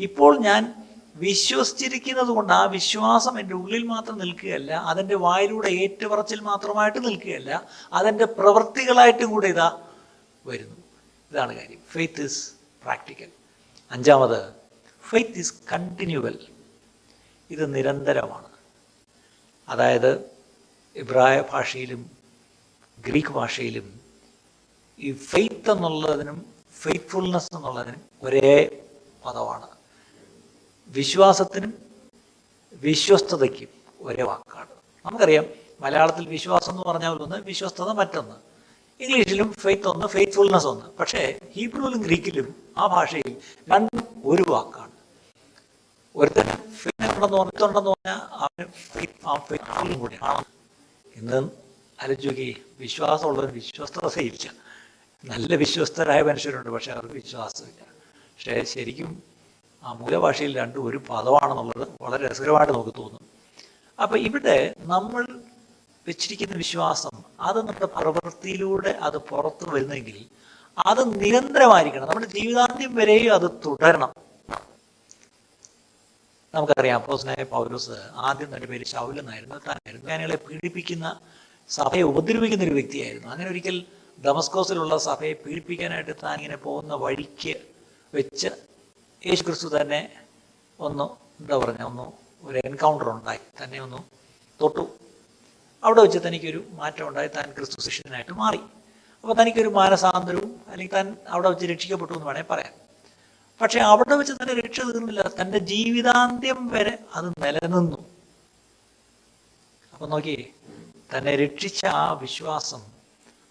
ഇപ്പോൾ 0.00 0.38
ഞാൻ 0.38 0.85
വിശ്വസിച്ചിരിക്കുന്നത് 1.16 2.26
കൊണ്ട് 2.26 2.52
ആ 2.52 2.64
വിശ്വാസം 2.64 3.40
എന്റെ 3.40 3.54
ഉള്ളിൽ 3.54 3.82
മാത്രം 3.82 4.18
നിൽക്കുകയല്ല 4.18 4.72
അതെന്റെ 4.72 5.16
വായിലൂടെ 5.16 5.68
ഏറ്റുപറച്ചിൽ 5.68 6.40
മാത്രമായിട്ട് 6.40 7.04
നിൽക്കുകയല്ല 7.04 7.66
അതെന്റെ 7.92 8.24
പ്രവൃത്തികളായിട്ടും 8.24 9.30
കൂടെ 9.30 9.46
ഇതാ 9.46 9.82
വരുന്നു. 10.46 10.76
ഇതാണ് 11.30 11.54
കാര്യം. 11.54 11.78
ഫെയ്ത്ത് 11.92 12.22
ഇസ് 12.22 12.52
പ്രാക്ടിക്കൽ 12.82 13.28
അഞ്ചാമത് 13.90 14.52
ഫെയ്ത്ത് 15.08 15.38
ഇസ് 15.38 15.54
കണ്ടിന്യൂവൽ 15.72 16.38
ഇത് 17.50 17.74
നിരന്തരമാണ്. 17.74 18.48
അതായത് 19.68 20.30
ഇബ്രായ 20.96 21.44
ഭാഷയിലും 21.52 22.10
ഗ്രീക്ക് 22.98 23.28
ഭാഷയിലും 23.28 24.00
ഈ 24.98 25.12
ഫെയ്ത്ത് 25.12 25.70
എന്നുള്ളതിനും 25.70 26.46
ഫെയ്ത്ത്ഫുൾനെസ് 26.82 27.56
എന്നുള്ളതിനും 27.56 28.02
ഒരേ 28.22 28.82
പദമാണ്. 29.26 29.75
വിശ്വാസത്തിനും 30.94 31.74
വിശ്വസ്തതയ്ക്കും 32.82 33.68
ഒരേ 34.00 34.22
വാക്കാണ്. 34.22 34.68
നമുക്കറിയാം 35.06 35.44
മലയാളത്തിൽ 35.80 36.28
വിശ്വാസം 36.28 36.70
എന്ന് 36.70 36.82
പറഞ്ഞാൽ 36.82 37.22
ഒന്ന് 37.22 37.36
വിശ്വസ്തത 37.36 37.90
മറ്റൊന്ന്. 37.90 38.34
ഇംഗ്ലീഷിലും 39.00 39.52
ഫെയ്ത്ത് 39.52 39.88
ഒന്ന് 39.88 40.06
ഫെയ്ത്ത്ഫുൾനെസ് 40.06 40.66
ഒന്ന്. 40.66 40.86
പക്ഷേ 41.00 41.38
ഹീബ്രുവിലും 41.56 42.02
ഗ്രീക്കിലും 42.02 42.54
ആ 42.78 42.86
ഭാഷയിൽ 42.86 43.36
രണ്ടും 43.72 44.22
ഒരു 44.24 44.44
വാക്കാണ്. 44.48 44.92
ഒരുത്തൻ 46.16 46.46
ഫെയ്ത്തുണ്ടെന്ന് 46.76 47.36
പറഞ്ഞിട്ടുണ്ടെന്ന് 47.36 47.90
പറഞ്ഞാൽ 47.90 48.20
അവന് 48.30 48.66
ഫെയ്ത്ത് 48.92 49.46
ഫെയ്ത്ത്ഫുള്ളും 49.48 49.98
കൂടിയാണ് 49.98 50.44
ഇന്ന് 51.16 51.50
ആലോചിക്കുക 52.02 52.54
വിശ്വാസമുള്ളവർ 52.78 53.52
വിശ്വസ്തതയില്ല. 53.52 54.50
നല്ല 55.24 55.54
വിശ്വസ്തരായ 55.54 56.22
മനുഷ്യരുണ്ട് 56.22 56.70
പക്ഷെ 56.70 56.92
അവർക്ക് 56.92 57.14
വിശ്വാസമില്ല. 57.14 57.80
പക്ഷേ 58.32 58.64
ശരിക്കും 58.64 59.35
ആ 59.82 59.92
മൂലഭാഷയിൽ 59.92 60.56
രണ്ടും 60.56 60.84
ഒരു 60.84 60.96
പദമാണെന്നുള്ളത് 60.96 61.88
വളരെ 62.02 62.28
രസകരമായിട്ട് 62.28 62.72
നമുക്ക് 62.72 62.90
തോന്നും. 62.98 63.20
അപ്പം 64.02 64.18
ഇവിടെ 64.18 64.74
നമ്മൾ 64.78 65.26
വെച്ചിരിക്കുന്ന 66.08 66.54
വിശ്വാസം 66.54 67.10
അത് 67.40 67.58
നമ്മുടെ 67.58 67.86
പ്രവൃത്തിയിലൂടെ 67.86 68.88
അത് 68.88 69.18
പുറത്തു 69.18 69.70
വരുന്നെങ്കിൽ 69.70 70.26
അത് 70.86 71.24
നിരന്തരമായിരിക്കണം. 71.24 72.08
നമ്മുടെ 72.08 72.26
ജീവിതാന്ത്യം 72.26 72.94
വരെയും 72.94 73.34
അത് 73.34 73.50
തുടരണം. 73.66 74.12
നമുക്കറിയാം 76.54 77.00
അപ്പോസ്നായ 77.00 77.44
പൗലോസ് 77.44 77.90
ആദ്യം 78.14 78.54
തന്റെ 78.54 78.66
പേര് 78.66 78.84
ശൗലെന്നായിരുന്നു 78.84 79.54
താനായിരുന്നു 79.54 80.06
ഞാനുകളെ 80.10 80.36
പീഡിപ്പിക്കുന്ന 80.36 81.20
സഭയെ 81.68 82.02
ഉപദ്രവിക്കുന്ന 82.02 82.64
ഒരു 82.64 82.70
വ്യക്തിയായിരുന്നു. 82.70 83.28
അങ്ങനെ 83.28 83.50
ഒരിക്കൽ 83.50 83.84
ഡമസ്കോസിലുള്ള 84.26 84.98
സഭയെ 84.98 85.32
പീഡിപ്പിക്കാനായിട്ട് 85.32 86.10
താൻ 86.22 86.36
ഇങ്ങനെ 86.36 86.56
പോകുന്ന 86.56 86.94
വഴിക്ക് 86.94 87.54
വെച്ച് 88.14 88.48
യേശു 89.26 89.44
ക്രിസ്തു 89.44 89.80
തന്നെ 89.80 90.12
ഒന്ന് 90.80 91.04
എന്താ 91.42 91.56
പറഞ്ഞ 91.56 91.82
ഒന്ന് 91.82 92.12
ഒരു 92.46 92.60
എൻകൗണ്ടർ 92.64 93.10
ഉണ്ടായി. 93.10 93.38
തന്നെ 93.64 93.80
ഒന്ന് 93.80 93.96
തൊട്ടു. 94.62 94.88
അവിടെ 95.84 96.00
വെച്ച് 96.00 96.18
തനിക്കൊരു 96.18 96.64
മാറ്റം 96.70 97.08
ഉണ്ടായി. 97.08 97.28
താൻ 97.28 97.52
ക്രിസ്തു 97.52 97.80
ശിഷ്യനായിട്ട് 97.80 98.32
മാറി. 98.32 98.56
അപ്പോൾ 99.22 99.34
തനിക്കൊരു 99.34 99.68
മാനസാന്തരവും 99.68 100.60
അല്ലെങ്കിൽ 100.68 100.94
താൻ 100.94 101.16
അവിടെ 101.28 101.48
വെച്ച് 101.48 101.66
രക്ഷിക്കപ്പെട്ടു 101.66 102.14
എന്ന് 102.14 102.26
വേണേൽ 102.26 102.42
പറയാം. 102.42 102.72
പക്ഷെ 103.60 103.80
അവിടെ 103.80 104.14
വെച്ച് 104.14 104.32
തന്നെ 104.32 104.54
രക്ഷ 104.54 104.80
തീർന്നില്ല. 104.80 105.30
തന്റെ 105.40 105.58
ജീവിതാന്ത്യം 105.58 106.68
വരെ 106.68 106.98
അത് 107.14 107.28
നിലനിന്നു. 107.28 108.04
അപ്പം 109.92 110.10
നോക്കിയേ 110.10 110.50
തന്നെ 111.18 111.36
രക്ഷിച്ച 111.36 111.84
ആ 111.84 112.12
വിശ്വാസം 112.12 112.82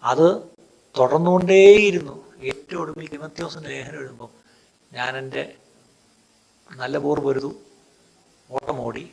അത് 0.02 0.42
തുടർന്നുകൊണ്ടേയിരുന്നു. 0.98 2.26
ഏറ്റവും 2.44 2.80
ഒടുവിൽ 2.80 3.08
തിമത്യോസിന്റെ 3.08 3.68
ലേഖനം 3.68 3.98
എഴുതുമ്പോൾ 3.98 4.28
ഞാൻ 4.92 5.16
എന്റെ 5.16 5.54
നല്ല 6.70 6.98
പോർ 6.98 7.20
പൊരുതു 7.20 7.56
ഓട്ടമോടി. 8.50 9.12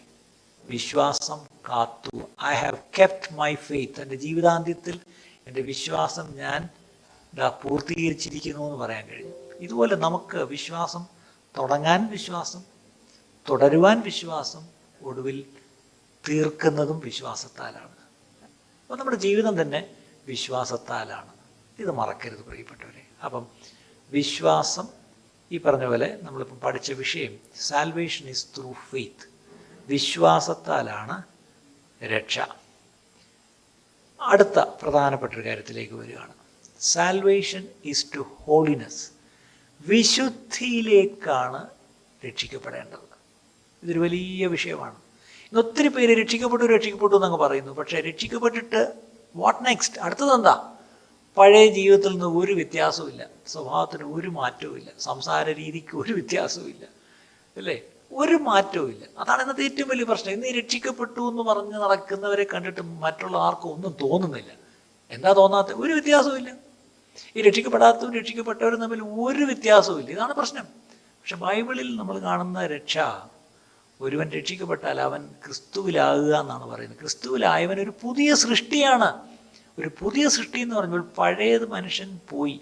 വിശ്വാസം 0.64 1.46
കാത്തു. 1.70 2.22
I 2.44 2.54
have 2.54 2.78
kept 3.00 3.34
my 3.34 3.56
faith 3.56 4.02
എന്റെ 4.02 4.16
ജീവിതാന്ത്യത്തിൽ 4.16 5.00
എന്റെ 5.48 5.62
വിശ്വാസം 5.62 6.36
ഞാൻ 6.38 6.70
പൂർത്തീകരിച്ചിരിക്കുന്നു 7.64 8.66
എന്ന് 8.66 8.78
പറയാൻ 8.78 9.08
കഴിയും 9.08 9.34
ഇതുപോലെ 9.60 9.96
നമുക്ക് 9.96 10.38
വിശ്വാസം 10.38 11.06
തുടങ്ങാൻ 11.58 12.08
വിശ്വാസം 12.12 12.64
തുടരുവാൻ 13.50 14.00
വിശ്വാസം 14.00 14.68
ഒടുവിൽ 15.02 15.46
തീർക്കുന്നതും 16.30 17.00
വിശ്വാസത്താലാണ്. 17.00 17.96
അപ്പോൾ 18.84 18.98
നമ്മുടെ 18.98 19.18
ജീവിതം 19.18 19.62
തന്നെ 19.62 19.96
വിശ്വാസത്താലാണ്. 20.28 21.34
ഇത് 21.80 21.92
മറക്കരുത് 21.92 22.46
പ്രിയപ്പെട്ടവരെ. 22.46 23.08
അപ്പം 23.26 23.48
വിശ്വാസം 24.12 25.03
ഈ 25.54 25.58
പറഞ്ഞ 25.58 25.86
പോലെ 25.86 26.20
നമ്മളിപ്പം 26.24 26.60
പഠിച്ച 26.60 26.92
വിഷയം 26.92 27.40
സാൽവേഷൻ 27.60 28.30
ഇസ് 28.30 28.48
ത്രൂ 28.58 28.74
ഫെയ്ത്ത് 28.74 29.30
വിശ്വാസത്താലാണ് 29.88 31.24
രക്ഷ. 32.04 32.40
അടുത്ത 34.22 34.60
പ്രധാനപ്പെട്ട 34.60 35.34
ഒരു 35.34 35.46
കാര്യത്തിലേക്ക് 35.46 35.94
വരികയാണ്. 35.94 36.34
സാൽവേഷൻ 36.80 37.68
ഈസ് 37.86 38.06
ടു 38.16 38.20
ഹോളിനെസ് 38.20 39.10
വിശുദ്ധിയിലേക്കാണ് 39.88 41.70
രക്ഷിക്കപ്പെടേണ്ടത്. 42.28 43.08
ഇതൊരു 43.84 44.00
വലിയ 44.00 44.48
വിഷയമാണ്. 44.48 44.96
ഇന്ന് 45.42 45.60
ഒത്തിരി 45.60 45.88
പേര് 45.88 46.22
രക്ഷിക്കപ്പെട്ടു 46.22 46.66
രക്ഷിക്കപ്പെട്ടു 46.66 47.16
എന്നങ്ങ് 47.16 47.40
പറയുന്നു. 47.40 47.72
പക്ഷേ 47.72 48.00
രക്ഷിക്കപ്പെട്ടിട്ട് 48.00 48.94
വാട്ട് 49.36 49.66
നെക്സ്റ്റ് 49.66 50.00
അടുത്തത് 50.00 50.34
എന്താ? 50.34 50.73
പഴയ 51.38 51.68
ജീവിതത്തിൽ 51.68 52.12
നിന്ന് 52.12 52.26
ഒരു 52.26 52.52
വ്യത്യാസവുമില്ല. 52.52 53.24
സ്വഭാവത്തിന് 53.48 54.04
ഒരു 54.04 54.28
മാറ്റവും 54.28 54.78
ഇല്ല 54.78 54.90
സംസാര 55.00 55.46
രീതിക്ക് 55.52 55.94
ഒരു 55.96 56.14
വ്യത്യാസവും 56.14 56.70
ഇല്ല 56.70 56.86
അല്ലേ? 57.58 57.84
ഒരു 58.12 58.36
മാറ്റവും 58.36 58.90
ഇല്ല 58.90 59.04
അതാണ് 59.20 59.42
ഇന്നത്തെ 59.42 59.64
ഏറ്റവും 59.64 59.90
വലിയ 59.90 60.04
പ്രശ്നം. 60.04 60.34
ഇന്ന് 60.34 60.48
രക്ഷിക്കപ്പെട്ടു 60.48 61.22
എന്ന് 61.30 61.44
പറഞ്ഞ് 61.44 61.74
നടക്കുന്നവരെ 61.74 62.44
കണ്ടിട്ട് 62.54 62.82
മറ്റുള്ള 62.82 63.38
ആർക്കും 63.38 63.74
ഒന്നും 63.76 63.96
തോന്നുന്നില്ല. 64.02 64.52
എന്താ 65.12 65.34
തോന്നാത്ത 65.34 65.68
ഒരു 65.68 65.94
വ്യത്യാസവും 65.94 66.38
ഇല്ല 66.38 66.52
ഈ 67.36 67.42
രക്ഷിക്കപ്പെടാത്തവരും 67.42 68.14
രക്ഷിക്കപ്പെട്ടവരും 68.20 68.80
തമ്മിൽ 68.82 69.02
ഒരു 69.02 69.44
വ്യത്യാസവും 69.44 70.00
ഇല്ല 70.00 70.12
ഇതാണ് 70.12 70.34
പ്രശ്നം. 70.34 70.66
പക്ഷെ 71.20 71.36
ബൈബിളിൽ 71.36 71.96
നമ്മൾ 71.96 72.20
കാണുന്ന 72.20 72.68
രക്ഷ 72.68 72.98
ഒരുവൻ 74.02 74.30
രക്ഷിക്കപ്പെട്ടാൽ 74.30 75.02
അവൻ 75.02 75.22
ക്രിസ്തുവിലാകുക 75.46 76.40
എന്നാണ് 76.40 76.66
പറയുന്നത്. 76.72 77.00
ക്രിസ്തുവിലായവൻ 77.00 77.80
ഒരു 77.80 77.94
പുതിയ 78.02 78.36
സൃഷ്ടിയാണ്. 78.36 79.33
ഒരു 79.80 79.92
പുതിയ 80.00 80.30
സൃഷ്ടി 80.30 80.60
എന്ന് 80.60 80.76
പറഞ്ഞാൽ 80.76 81.00
പഴയത് 81.00 81.70
മനുഷ്യൻ 81.70 82.20
പോയി. 82.30 82.62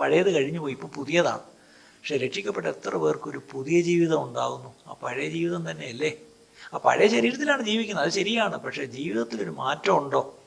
പഴയത് 0.00 0.34
കഴിഞ്ഞു 0.34 0.58
പോയി 0.58 0.72
ഇപ്പോൾ 0.72 0.86
പുതിയതാണ്. 0.86 1.38
പക്ഷെ 1.38 2.16
രക്ഷിക്കപ്പെട്ട 2.16 2.66
എത്ര 2.66 2.96
പേർക്ക് 2.96 3.30
ഒരു 3.30 3.42
പുതിയ 3.52 3.80
ജീവിതം 3.80 4.24
ഉണ്ടാകുന്നു 4.24 4.74
ആ 4.86 4.92
പഴയ 4.92 5.28
ജീവിതം 5.28 5.70
തന്നെയല്ലേ? 5.70 6.18
ആ 6.74 6.76
പഴയ 6.76 7.08
ശരീരത്തിലാണ് 7.08 7.62
ജീവിക്കുന്നത് 7.62 8.04
അത് 8.04 8.12
ശരിയാണ്. 8.12 8.56
പക്ഷേ 8.56 8.84
ജീവിതത്തിലൊരു 8.84 9.50
മാറ്റം 9.50 10.04
ഉണ്ടോ? 10.04 10.38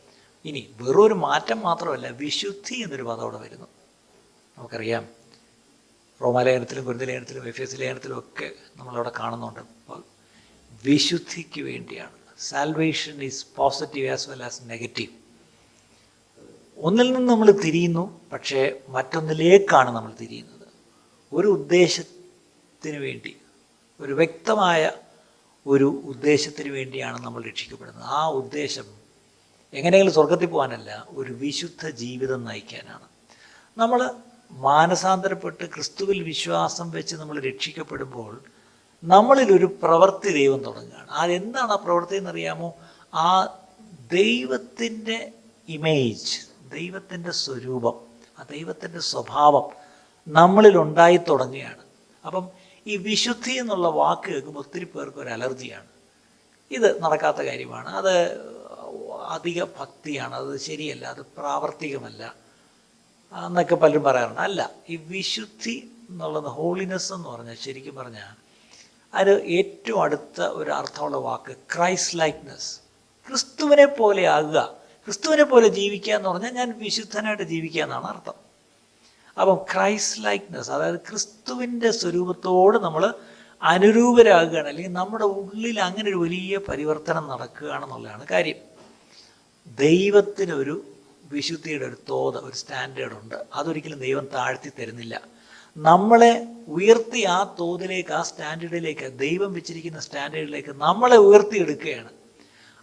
ഇനി 0.46 0.70
വെറും 0.82 1.04
ഒരു 1.04 1.14
മാറ്റം 1.14 1.60
മാത്രമല്ല 1.60 2.08
വിശുദ്ധി 2.08 2.76
എന്നൊരു 2.76 3.04
പദം 3.04 3.22
അവിടെ 3.22 3.38
വരുന്നു. 3.38 3.68
നമുക്കറിയാം. 4.58 5.08
റോമാലേഖനത്തിലും 6.22 6.86
ഗുരുതലേഖനത്തിലും 6.86 7.48
എഫ് 7.48 7.62
എസ് 7.62 7.82
ലേഖനത്തിലും 7.82 8.20
ഒക്കെ 8.20 8.52
നമ്മളവിടെ 8.78 9.12
കാണുന്നുണ്ട്. 9.20 9.60
വിശുദ്ധിക്ക് 10.84 11.62
വേണ്ടിയാണ്. 11.62 12.12
Salvation 12.40 13.24
is 13.24 13.46
positive 13.56 14.10
as 14.10 14.30
well 14.30 14.44
as 14.44 14.62
negative 14.64 15.19
ഒന്നിൽ 16.82 17.14
നിന്ന് 17.14 17.30
നമ്മൾ 17.30 17.52
തിരിയുന്നു 17.52 18.22
പക്ഷേ 18.34 18.80
മറ്റൊന്നിലേക്കാണ് 18.90 19.96
നമ്മൾ 19.96 20.14
തിരിയുന്നത്. 20.22 20.68
ഒരു 21.34 21.48
ഉദ്ദേശത്തിന് 21.48 22.98
വേണ്ടി 22.98 23.38
ഒരു 24.00 24.14
വ്യക്തമായ 24.14 24.92
ഒരു 25.68 26.02
ഉദ്ദേശത്തിന് 26.06 26.70
വേണ്ടിയാണ് 26.70 27.26
നമ്മൾ 27.26 27.44
രക്ഷിക്കപ്പെടുന്നത്. 27.44 28.04
ആ 28.04 28.28
ഉദ്ദേശം 28.28 28.86
എങ്ങനെയെങ്കിലും 29.74 30.14
സ്വർഗത്തിൽ 30.14 30.46
പോകാനല്ല 30.46 31.08
ഒരു 31.10 31.34
വിശുദ്ധ 31.34 31.90
ജീവിതം 31.90 32.46
നയിക്കാനാണ്. 32.46 33.08
നമ്മൾ 33.78 34.12
മാനസാന്തരപ്പെട്ട് 34.52 35.66
ക്രിസ്തുവിൽ 35.66 36.24
വിശ്വാസം 36.24 36.92
വെച്ച് 36.92 37.16
നമ്മൾ 37.16 37.42
രക്ഷിക്കപ്പെടുമ്പോൾ 37.42 38.44
നമ്മളിലൊരു 39.04 39.66
പ്രവൃത്തി 39.66 40.34
ദൈവം 40.34 40.64
തുടങ്ങുകയാണ്. 40.64 41.10
അതെന്താണ് 41.10 41.72
ആ 41.72 41.76
പ്രവൃത്തി 41.76 42.16
എന്നറിയാമോ? 42.16 42.74
ആ 43.14 43.58
ദൈവത്തിന്റെ 44.12 45.34
ഇമേജ് 45.70 46.49
ദൈവത്തിന്റെ 46.70 47.32
സ്വരൂപം 47.32 48.00
ആ 48.40 48.44
ദൈവത്തിന്റെ 48.44 49.00
സ്വഭാവം 49.00 49.70
നമ്മളിൽ 50.28 50.78
ഉണ്ടായി 50.78 51.18
തുടങ്ങുകയാണ്. 51.18 51.84
അപ്പം 52.26 52.50
ഈ 52.88 52.98
വിശുദ്ധി 52.98 53.52
എന്നുള്ള 53.52 53.88
വാക്ക് 53.88 54.28
കേൾക്കുമ്പോൾ 54.28 54.60
ഒത്തിരി 54.60 54.86
പേർക്ക് 54.86 55.18
ഒരു 55.18 55.30
അലർജിയാണ്. 55.30 55.88
ഇത് 56.72 57.02
നടക്കാത്ത 57.02 57.38
കാര്യമാണ്. 57.38 57.90
അത് 57.90 58.42
അധിക 59.28 59.64
ഭക്തിയാണ്. 59.64 60.36
അത് 60.36 60.60
ശരിയല്ല 60.60 61.06
അത് 61.06 61.22
പ്രാവർത്തികമല്ല 61.22 62.36
എന്നൊക്കെ 63.46 63.76
പലരും 63.76 64.04
പറയാറുണ്ട്. 64.04 64.42
അല്ല 64.42 64.72
ഈ 64.90 64.96
വിശുദ്ധി 64.96 65.92
എന്നുള്ളത് 66.10 66.44
ഹോളിനെസ് 66.44 67.14
എന്ന് 67.14 67.30
പറഞ്ഞാൽ 67.30 67.56
ശരിക്കും 67.56 67.96
പറഞ്ഞാൽ 67.96 68.50
അത് 69.14 69.44
ഏറ്റവും 69.44 70.02
അടുത്ത 70.02 70.42
ഒരു 70.42 70.72
അർത്ഥമുള്ള 70.72 71.18
വാക്ക് 71.18 71.56
ക്രൈസ്റ്റ് 71.76 72.20
ലൈക്ക്നെസ് 72.20 72.80
ക്രിസ്തുവിനെ 73.28 73.86
പോലെ 73.86 74.28
ആകുക. 74.28 74.79
ക്രിസ്തുവിനെ 75.06 75.44
പോലെ 75.44 75.68
ജീവിക്കുക 75.68 76.14
എന്ന് 76.14 76.30
പറഞ്ഞാൽ 76.30 76.54
ഞാൻ 76.54 76.80
വിശുദ്ധനായിട്ട് 76.80 77.44
ജീവിക്കുക 77.44 77.84
എന്നാണ് 77.84 78.06
അർത്ഥം. 78.06 78.34
അപ്പം 79.40 79.56
ക്രൈസ്റ്റ് 79.74 80.26
ലൈക്ക്നെസ് 80.26 80.72
അതായത് 80.72 81.00
ക്രിസ്തുവിന്റെ 81.00 81.92
സ്വരൂപത്തോട് 81.92 82.78
നമ്മൾ 82.78 83.14
അനുരൂപരാകുകയാണ് 83.62 84.68
അല്ലെങ്കിൽ 84.68 84.94
നമ്മുടെ 84.94 85.26
ഉള്ളിൽ 85.26 85.80
അങ്ങനെ 85.80 86.10
ഒരു 86.10 86.16
വലിയ 86.16 86.58
പരിവർത്തനം 86.58 87.28
നടക്കുകയാണെന്നുള്ളതാണ് 87.28 88.28
കാര്യം. 88.28 88.60
ദൈവത്തിനൊരു 89.68 90.86
വിശുദ്ധിയുടെ 91.32 91.86
ഒരു 91.86 91.98
തോത് 92.10 92.38
ഒരു 92.38 92.56
സ്റ്റാൻഡേർഡ് 92.56 93.14
ഉണ്ട്. 93.14 93.36
അതൊരിക്കലും 93.56 94.00
ദൈവം 94.00 94.28
താഴ്ത്തി 94.34 94.70
തരുന്നില്ല. 94.80 95.22
നമ്മളെ 95.78 96.48
ഉയർത്തി 96.68 97.24
ആ 97.24 97.56
തോതിലേക്ക് 97.60 98.14
ആ 98.14 98.22
സ്റ്റാൻഡേർഡിലേക്ക് 98.22 99.18
ദൈവം 99.18 99.54
വെച്ചിരിക്കുന്ന 99.54 100.00
സ്റ്റാൻഡേർഡിലേക്ക് 100.00 100.70
നമ്മളെ 100.70 101.18
ഉയർത്തിയെടുക്കുകയാണ്. 101.18 102.19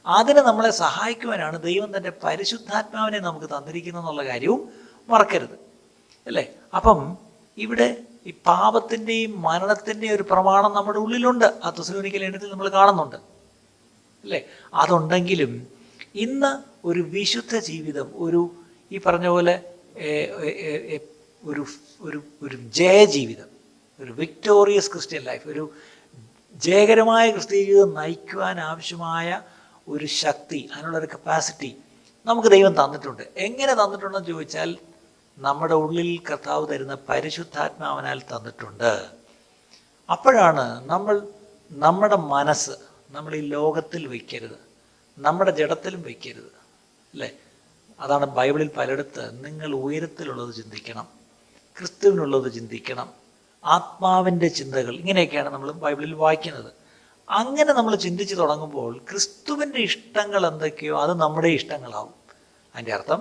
അതിന് 0.07 0.39
നമ്മളെ 0.39 0.71
സഹായിക്കുവാനാണ് 0.71 1.63
ദൈവം 1.63 1.97
തന്റെ 1.97 2.13
പരിശുദ്ധാത്മാവിനെ 2.25 3.19
നമുക്ക് 3.19 3.47
തന്നിരിക്കുന്നു 3.47 4.01
എന്നുള്ള 4.01 4.25
കാര്യവും 4.25 4.73
മറക്കരുത്. 5.09 5.59
അല്ലേ? 6.27 6.55
അപ്പം 6.75 7.19
ഇവിടെ 7.59 8.05
ഈ 8.27 8.35
പാപത്തിന്റെയും 8.47 9.43
മരണത്തിന്റെയും 9.43 10.15
ഒരു 10.15 10.23
പ്രമാണം 10.23 10.73
നമ്മുടെ 10.73 10.99
ഉള്ളിലുണ്ട്. 10.99 11.45
ആ 11.45 11.71
തുസലോനിക്കൽ 11.79 12.25
എണ്ണത്തിൽ 12.25 12.51
നമ്മൾ 12.51 12.69
കാണുന്നുണ്ട്. 12.69 13.17
അല്ലേ? 14.25 14.43
അതുണ്ടെങ്കിലും 14.75 15.69
ഇന്ന് 16.15 16.63
ഒരു 16.87 17.01
വിശുദ്ധ 17.01 17.57
ജീവിതം 17.59 18.13
ഒരു 18.17 18.51
ഈ 18.93 18.99
പറഞ്ഞ 18.99 19.27
പോലെ 19.27 19.63
ഒരു 21.45 21.67
ഒരു 22.01 22.23
ഒരു 22.43 22.57
ജയജീവിതം 22.57 23.49
ഒരു 24.01 24.13
വിക്ടോറിയസ് 24.13 24.91
ക്രിസ്ത്യൻ 24.91 25.23
ലൈഫ് 25.23 25.49
ഒരു 25.49 25.73
ജയകരമായ 26.55 27.31
ക്രിസ്തീയ 27.31 27.65
ജീവിതം 27.65 27.95
നയിക്കുവാൻ 27.95 28.61
ആവശ്യമായ 28.61 29.43
ഒരു 29.89 30.07
ശക്തി 30.23 30.71
അതിനുള്ള 30.73 30.99
ഒരു 30.99 31.07
കപ്പാസിറ്റി 31.07 31.71
നമുക്ക് 32.27 32.49
ദൈവം 32.49 32.73
തന്നിട്ടുണ്ട്. 32.81 33.25
എങ്ങനെ 33.37 33.75
തന്നിട്ടുണ്ടെന്ന് 33.75 34.29
ചോദിച്ചാൽ 34.29 34.71
നമ്മുടെ 35.39 35.75
ഉള്ളിൽ 35.75 36.11
കർത്താവ് 36.23 36.65
തരുന്ന 36.69 36.95
പരിശുദ്ധാത്മാവനാൽ 37.09 38.21
തന്നിട്ടുണ്ട്. 38.33 38.93
അപ്പോഴാണ് 40.09 40.65
നമ്മൾ 40.91 41.17
നമ്മുടെ 41.71 42.17
മനസ്സ് 42.17 42.75
നമ്മൾ 43.11 43.37
ഈ 43.37 43.43
ലോകത്തിൽ 43.57 44.03
വയ്ക്കരുത് 44.07 44.59
നമ്മുടെ 45.19 45.51
ജഡത്തിലും 45.51 46.03
വയ്ക്കരുത് 46.03 46.53
അല്ലേ? 47.15 47.31
അതാണ് 48.01 48.27
ബൈബിളിൽ 48.27 48.71
പലയിടത്ത് 48.79 49.45
നിങ്ങൾ 49.45 49.75
ഉയരത്തിലുള്ളത് 49.75 50.55
ചിന്തിക്കണം 50.55 51.07
ക്രിസ്തുവിനുള്ളത് 51.77 52.53
ചിന്തിക്കണം 52.53 53.09
ആത്മാവിന്റെ 53.65 54.49
ചിന്തകൾ 54.49 54.95
ഇങ്ങനെയൊക്കെയാണ് 54.97 55.49
നമ്മൾ 55.49 55.71
ബൈബിളിൽ 55.73 56.15
വായിക്കുന്നത്. 56.15 56.73
അങ്ങനെ 57.29 57.73
നമ്മൾ 57.73 57.95
ചിന്തിച്ച് 57.95 58.35
തുടങ്ങുമ്പോൾ 58.35 58.99
ക്രിസ്തുവിന്റെ 58.99 59.81
ഇഷ്ടങ്ങൾ 59.81 60.47
എന്തൊക്കെയോ 60.47 61.01
അത് 61.01 61.21
നമ്മുടെ 61.21 61.49
ഇഷ്ടങ്ങളാവും. 61.49 62.15
അതിന്റെ 62.75 62.93
അർത്ഥം 62.95 63.21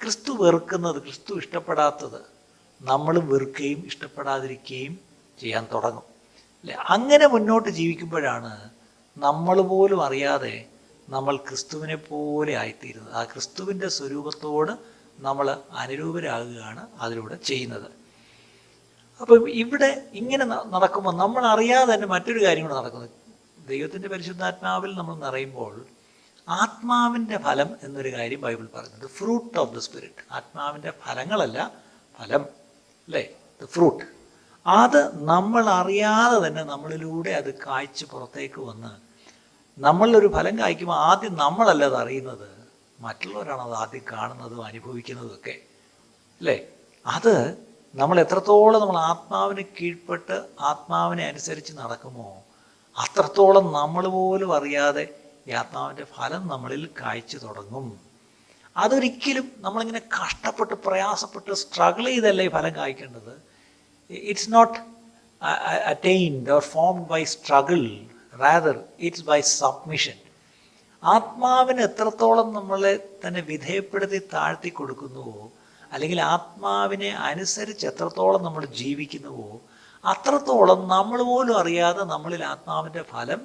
ക്രിസ്തു 0.00 0.32
വെറുക്കുന്നത് 0.32 1.02
ക്രിസ്തു 1.02 1.38
ഇഷ്ടപ്പെടാത്തത് 1.38 2.20
നമ്മൾ 2.80 3.18
വെറുക്കുകയും 3.18 3.86
ഇഷ്ടപ്പെടാതിരിക്കുകയും 3.86 5.00
ചെയ്യാൻ 5.38 5.66
തുടങ്ങും. 5.74 6.02
അല്ലെ? 6.60 6.74
അങ്ങനെ 6.74 7.26
മുന്നോട്ട് 7.26 7.68
ജീവിക്കുമ്പോഴാണ് 7.68 8.70
നമ്മൾ 9.16 9.60
പോലും 9.60 10.02
അറിയാതെ 10.02 10.66
നമ്മൾ 11.08 11.36
ക്രിസ്തുവിനെ 11.36 11.96
പോലെ 11.96 12.54
ആയിത്തീരുന്നത്. 12.54 13.14
ആ 13.14 13.24
ക്രിസ്തുവിന്റെ 13.24 13.88
സ്വരൂപത്തോട് 13.88 14.72
നമ്മൾ 15.18 15.58
അനുരൂപരാകുകയാണ് 15.72 16.86
അതിലൂടെ 17.00 17.36
ചെയ്യുന്നത്. 17.36 17.88
അപ്പം 19.20 19.50
ഇവിടെ 19.50 20.10
ഇങ്ങനെ 20.14 20.44
നടക്കുമ്പോൾ 20.44 21.14
നമ്മൾ 21.14 21.46
അറിയാതെ 21.46 21.94
തന്നെ 21.94 22.06
മറ്റൊരു 22.06 22.44
കാര്യം 22.44 22.62
കൂടെ 22.62 22.74
നടക്കുന്നത് 22.74 23.27
ദൈവത്തിന്റെ 23.68 24.08
പരിശുദ്ധാത്മാവിൽ 24.08 24.90
നമ്മൾ 24.98 25.14
നിറയുമ്പോൾ 25.24 25.74
ആത്മാവിന്റെ 26.48 27.38
ഫലം 27.38 27.70
എന്നൊരു 27.82 28.12
കാര്യം 28.12 28.40
ബൈബിൾ 28.40 28.66
പറയുന്നത് 28.74 29.08
ഫ്രൂട്ട് 29.16 29.58
ഓഫ് 29.58 29.72
ദ 29.74 29.78
സ്പിരിറ്റ്. 29.78 30.22
ആത്മാവിന്റെ 30.30 30.90
ഫലങ്ങളല്ല 31.02 31.58
ഫലം 32.18 32.42
അല്ലേ? 33.08 33.22
The 33.60 33.66
fruit. 33.66 34.04
അത് 34.66 35.00
നമ്മൾ 35.24 35.64
അറിയാതെ 35.80 36.48
തന്നെ 36.48 36.62
നമ്മളിലൂടെ 36.64 37.30
അത് 37.30 37.50
കായ്ച്ച് 37.66 38.04
പുറത്തേക്ക് 38.04 38.60
വന്ന് 38.60 38.92
നമ്മളൊരു 39.78 40.28
ഫലം 40.28 40.58
കായ്ക്കുമ്പോൾ 40.58 40.98
ആദ്യം 41.08 41.34
നമ്മളല്ല 41.34 41.84
അത് 41.84 41.96
അറിയുന്നത്? 41.96 42.48
മറ്റുള്ളവരാണ് 42.98 43.62
അത് 43.62 43.74
ആദ്യം 43.74 44.04
കാണുന്നതും 44.12 44.64
അനുഭവിക്കുന്നതും 44.64 45.34
ഒക്കെ 45.34 45.54
അല്ലേ? 46.40 46.56
അത് 47.06 47.34
നമ്മൾ 47.94 48.20
എത്രത്തോളം 48.20 48.80
നമ്മൾ 48.80 48.98
ആത്മാവിന് 49.10 49.64
കീഴ്പ്പെട്ട് 49.76 50.36
ആത്മാവിനെ 50.60 51.24
അനുസരിച്ച് 51.28 51.72
നടക്കുമോ 51.72 52.28
അത്രത്തോളം 53.02 53.66
നമ്മൾ 53.72 54.04
പോലും 54.08 54.50
അറിയാതെ 54.56 55.04
ഈ 55.48 55.52
ആത്മാവിന്റെ 55.52 56.06
ഫലം 56.16 56.42
നമ്മളിൽ 56.48 56.82
കായ്ച്ചു 57.00 57.38
തുടങ്ങും. 57.38 57.86
അതൊരിക്കലും 58.76 59.46
നമ്മളിങ്ങനെ 59.58 60.02
കഷ്ടപ്പെട്ട് 60.16 60.74
പ്രയാസപ്പെട്ട് 60.86 61.52
സ്ട്രഗിൾ 61.62 62.06
ചെയ്തല്ലേ 62.06 62.44
ഈ 62.48 62.52
ഫലം 62.56 62.72
കായ്ക്കേണ്ടത്? 62.76 63.34
It's 64.30 64.52
not 64.52 64.78
attained 65.92 66.50
or 66.50 66.62
formed 66.74 67.06
by 67.08 67.22
struggle 67.34 67.82
rather 68.40 68.76
it's 68.98 69.24
by 69.24 69.40
submission 69.60 70.16
ആത്മാവിന് 71.02 71.80
എത്രത്തോളം 71.80 72.48
നമ്മളെ 72.52 72.94
തന്നെ 73.22 73.40
വിധേയപ്പെടുത്തി 73.40 74.20
താഴ്ത്തി 74.34 74.70
കൊടുക്കുന്നുവോ 74.70 75.52
അല്ലെങ്കിൽ 75.92 76.20
ആത്മാവിനെ 76.34 77.10
അനുസരിച്ച് 77.28 77.86
എത്രത്തോളം 77.86 78.42
നമ്മൾ 78.42 78.64
ജീവിക്കുന്നുവോ 78.82 79.48
അത്രത്തോളം 80.04 80.88
നമ്മൾ 80.88 81.22
പോലും 81.22 81.58
അറിയാതെ 81.58 82.04
നമ്മളിൽ 82.04 82.44
ആത്മാവിന്റെ 82.44 83.02
ഫലം 83.02 83.40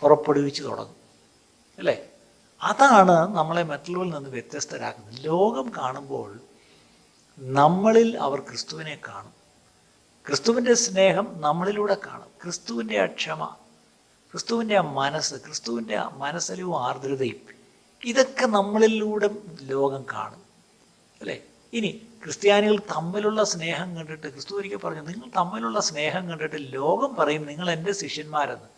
പുറപ്പെടുവിച്ച് 0.00 0.62
തുടങ്ങും. 0.62 0.96
അല്ലേ? 1.78 2.08
അതാണ് 2.62 3.36
നമ്മളെ 3.36 3.62
മറ്റുള്ളവരിൽ 3.62 4.10
നിന്ന് 4.10 4.30
വ്യത്യസ്തരാക്കുന്നത്. 4.30 5.24
ലോകം 5.24 5.72
കാണുമ്പോൾ 5.78 6.40
നമ്മളിൽ 7.38 8.18
അവർ 8.18 8.40
ക്രിസ്തുവിനെ 8.40 9.00
കാണും. 9.08 9.32
ക്രിസ്തുവിന്റെ 10.26 10.74
സ്നേഹം 10.74 11.34
നമ്മളിലൂടെ 11.36 11.96
കാണും. 12.06 12.28
ക്രിസ്തുവിന്റെ 12.42 13.00
ആ 13.00 13.06
ക്ഷമ 13.06 13.44
ക്രിസ്തുവിന്റെ 14.32 14.76
ആ 14.76 14.80
മനസ്സ് 14.80 15.34
ക്രിസ്തുവിന്റെ 15.34 15.96
ആ 15.96 16.08
മനസ്സിലും 16.08 16.84
ആർദ്രതയും 16.84 17.36
ഇതൊക്കെ 18.04 18.46
നമ്മളിലൂടെ 18.46 19.30
ലോകം 19.60 20.04
കാണും. 20.12 20.42
അല്ലേ? 21.20 21.42
ഇനി 21.72 22.06
ക്രിസ്ത്യാനികൾ 22.24 22.78
തമ്മിലുള്ള 22.78 23.44
സ്നേഹം 23.44 23.96
കണ്ടിട്ട് 23.96 24.26
ക്രിസ്തു 24.26 24.54
ഒരിക്കൽ 24.54 24.76
പറഞ്ഞു 24.76 25.00
നിങ്ങൾ 25.00 25.30
തമ്മിലുള്ള 25.36 25.80
സ്നേഹം 25.80 26.28
കണ്ടിട്ട് 26.28 26.56
ലോകം 26.58 27.14
പറയും 27.14 27.46
നിങ്ങൾ 27.46 27.70
എന്റെ 27.70 27.92
ശിഷ്യന്മാരെന്ന്. 27.92 28.68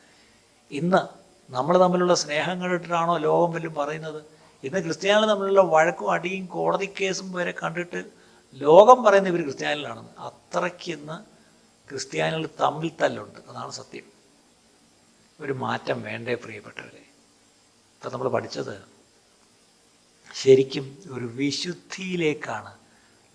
ഇന്ന് 0.71 1.27
നമ്മൾ 1.53 1.79
തമ്മിലുള്ള 1.79 2.15
സ്നേഹം 2.15 2.61
കണ്ടിട്ടാണോ 2.61 3.17
ലോകം 3.17 3.55
വല്ലതും 3.55 3.75
പറയുന്നത്? 3.75 4.25
ഇന്ന് 4.65 4.79
ക്രിസ്ത്യാനികൾ 4.79 5.29
തമ്മിലുള്ള 5.29 5.61
വഴക്കും 5.61 6.11
അടിയും 6.11 6.47
കോടതി 6.47 6.95
കേസും 7.01 7.33
വരെ 7.33 7.55
കണ്ടിട്ട് 7.63 8.05
ലോകം 8.55 9.05
പറയുന്ന 9.05 9.29
ഇവർ 9.29 9.43
ക്രിസ്ത്യാനികളാണെന്ന്. 9.43 10.11
അത്രയ്ക്ക് 10.21 10.93
ഇന്ന് 10.93 11.25
ക്രിസ്ത്യാനികൾ 11.89 12.49
തമ്മിൽ 12.61 12.91
തല്ലുണ്ട്. 13.01 13.39
അതാണ് 13.51 13.71
സത്യം. 13.71 14.05
ഒരു 15.41 15.53
മാറ്റം 15.53 16.03
വേണ്ടേ 16.03 16.35
പ്രിയപ്പെട്ടവരെ? 16.35 17.07
ഇപ്പം 17.97 18.13
നമ്മൾ 18.13 18.29
പഠിച്ചത് 18.29 18.83
ശരിക്കും 20.35 20.99
ഒരു 21.13 21.25
വിശുദ്ധിയിലേക്കാണ് 21.25 22.86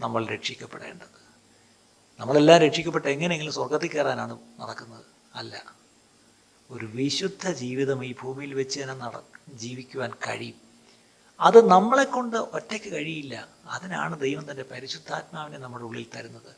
നമ്മൾ 0.01 0.25
രക്ഷിക്കപ്പെടേണ്ടത്. 0.25 1.21
നമ്മളെല്ലാം 2.19 2.61
രക്ഷിക്കപ്പെട്ട് 2.61 3.07
എങ്ങനെയെങ്കിലും 3.07 3.53
സ്വർഗത്തിൽ 3.53 3.89
കയറാനാണ് 3.89 4.39
നടക്കുന്നത്? 4.59 5.05
അല്ല. 5.35 5.63
ഒരു 6.71 6.85
വിശുദ്ധ 6.85 7.51
ജീവിതം 7.51 8.05
ഈ 8.05 8.15
ഭൂമിയിൽ 8.21 8.53
വെച്ച് 8.53 8.81
തന്നെ 8.81 8.95
നട 8.95 9.11
ജീവിക്കുവാൻ 9.53 10.11
കഴിയും. 10.11 10.55
അത് 11.39 11.69
നമ്മളെ 11.69 12.03
കൊണ്ട് 12.03 12.37
ഒറ്റയ്ക്ക് 12.37 12.91
കഴിയില്ല. 12.91 13.47
അതിനാണ് 13.65 14.19
ദൈവം 14.19 14.51
തന്റെ 14.51 14.65
പരിശുദ്ധാത്മാവിനെ 14.71 15.57
നമ്മുടെ 15.57 15.83
ഉള്ളിൽ 15.83 16.05
തരുന്നത്. 16.15 16.55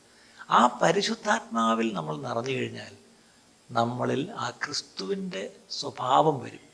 ആ 0.50 0.80
പരിശുദ്ധാത്മാവിൽ 0.82 1.94
നമ്മൾ 1.94 2.18
നിറഞ്ഞു 2.18 2.52
കഴിഞ്ഞാൽ 2.52 2.98
നമ്മളിൽ 3.72 4.32
ആ 4.32 4.50
ക്രിസ്തുവിന്റെ 4.50 5.56
സ്വഭാവം 5.72 6.40
വരും. 6.40 6.73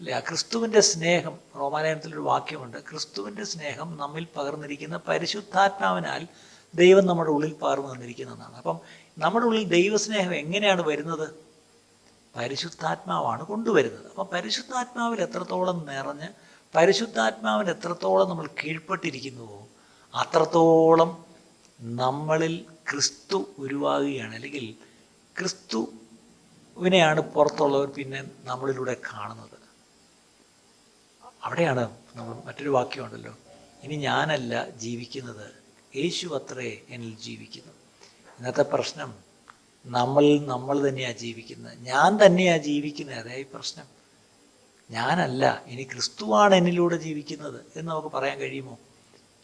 അല്ലെ? 0.00 0.12
ആ 0.14 0.20
ക്രിസ്തുവിന്റെ 0.20 0.80
സ്നേഹം 0.80 1.38
റോമാലയനത്തിലൊരു 1.56 2.20
വാക്യമുണ്ട് 2.20 2.76
ക്രിസ്തുവിന്റെ 2.76 3.44
സ്നേഹം 3.44 3.96
നമ്മിൽ 3.96 4.26
പകർന്നിരിക്കുന്ന 4.36 4.96
പരിശുദ്ധാത്മാവിനാൽ 4.96 6.28
ദൈവം 6.74 7.06
നമ്മുടെ 7.06 7.30
ഉള്ളിൽ 7.30 7.52
പകർന്നു 7.54 7.94
തന്നിരിക്കുന്നതാണ്. 7.94 8.54
അപ്പം 8.54 8.80
നമ്മുടെ 9.18 9.46
ഉള്ളിൽ 9.46 9.64
ദൈവസ്നേഹം 9.64 10.34
എങ്ങനെയാണ് 10.34 10.82
വരുന്നത്? 10.82 11.28
പരിശുദ്ധാത്മാവാണ് 12.36 13.42
കൊണ്ടുവരുന്നത്. 13.44 14.06
അപ്പം 14.06 14.28
പരിശുദ്ധാത്മാവിൽ 14.32 15.20
എത്രത്തോളം 15.20 15.86
നിറഞ്ഞ് 15.86 16.28
പരിശുദ്ധാത്മാവിന് 16.74 17.70
എത്രത്തോളം 17.70 18.28
നമ്മൾ 18.28 18.46
കീഴ്പ്പെട്ടിരിക്കുന്നുവോ 18.46 19.68
അത്രത്തോളം 20.14 21.24
നമ്മളിൽ 21.80 22.64
ക്രിസ്തു 22.90 23.48
ഉരുവാകുകയാണ്. 23.58 24.34
അല്ലെങ്കിൽ 24.34 24.74
ക്രിസ്തുവിനെയാണ് 25.38 27.20
പുറത്തുള്ളവർ 27.20 27.88
പിന്നെ 27.88 28.24
നമ്മളിലൂടെ 28.44 28.96
കാണുന്നത്. 29.12 29.59
അവിടെയാണ് 31.42 31.96
നമ്മൾ 32.16 32.46
മറ്റൊരു 32.46 32.68
വാക്യമുണ്ടല്ലോ. 32.68 33.36
ഇനി 33.82 33.96
ഞാനല്ല 33.96 34.70
ജീവിക്കുന്നത് 34.70 35.50
യേശു 35.96 36.26
അത്രേ 36.26 36.80
എന്നിൽ 36.88 37.16
ജീവിക്കുന്നു. 37.16 37.72
ഇന്നത്തെ 38.38 38.62
പ്രശ്നം 38.62 39.14
നമ്മൾ 39.86 40.38
നമ്മൾ 40.38 40.88
തന്നെയാണ് 40.88 41.16
ജീവിക്കുന്നത്. 41.16 41.78
ഞാൻ 41.78 42.26
തന്നെയാണ് 42.26 42.62
ജീവിക്കുന്നത് 42.62 43.18
അതേ 43.18 43.42
പ്രശ്നം. 43.42 43.86
ഞാനല്ല 44.90 45.62
ഇനി 45.66 45.82
ക്രിസ്തുവാണ് 45.82 46.54
എന്നിലൂടെ 46.54 46.96
ജീവിക്കുന്നത് 46.96 47.64
എന്ന് 47.76 47.90
നമുക്ക് 47.90 48.08
പറയാൻ 48.08 48.38
കഴിയുമോ? 48.38 48.78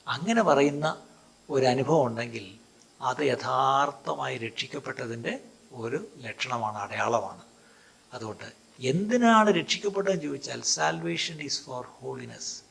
അങ്ങനെ 0.09 0.43
പറയുന്ന 0.43 1.03
ഒരു 1.51 1.67
അനുഭവം 1.67 2.07
ഉണ്ടെങ്കിൽ 2.07 2.59
അത് 3.01 3.23
യഥാർത്ഥമായി 3.23 4.39
രക്ഷിക്കപ്പെട്ടതിന്റെ 4.39 5.39
ഒരു 5.73 6.09
ലക്ഷണമാണ് 6.19 6.79
അടയാളമാണ്. 6.79 7.43
അതുകൊണ്ട് 8.13 8.66
എന്തിനാണ് 8.81 9.51
രക്ഷിക്കപ്പെട്ടതെന്ന് 9.51 10.23
ചോദിച്ചാൽ 10.23 10.63
സാൽവേഷൻ 10.63 11.43
ഈസ് 11.43 11.63
ഫോർ 11.65 11.87
ഹോളിനെസ് 11.87 12.63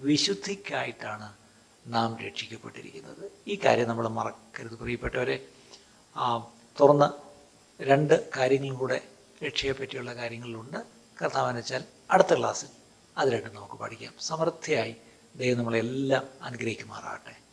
വിശുദ്ധിക്കായിട്ടാണ് 0.00 1.34
നാം 1.86 2.18
രക്ഷിക്കപ്പെട്ടിരിക്കുന്നത്. 2.26 3.32
ഈ 3.48 3.60
കാര്യം 3.64 3.88
നമ്മൾ 3.88 4.08
മറക്കരുത്. 4.08 4.74
പ്രിയപ്പെട്ടവരെ 4.78 5.48
തുറന്ന് 6.80 7.08
രണ്ട് 7.82 8.30
കാര്യങ്ങളും 8.36 8.74
കൂടെ 8.74 9.08
രക്ഷയെ 9.44 9.72
പറ്റിയുള്ള 9.72 10.14
കാര്യങ്ങളിലുണ്ട് 10.14 10.78
കർത്താവെന്ന് 11.22 11.60
വെച്ചാൽ 11.60 11.84
അടുത്ത 12.10 12.34
ക്ലാസ്സിൽ 12.38 12.68
അത് 13.18 13.28
രണ്ടും 13.28 13.54
നമുക്ക് 13.54 13.74
പഠിക്കാം. 13.74 14.14
സമൃദ്ധിയായി 14.20 14.96
ദൈവം 15.36 15.58
നമ്മളെല്ലാം 15.58 16.28
അനുഗ്രഹിക്കുമാറാകട്ടെ. 16.42 17.47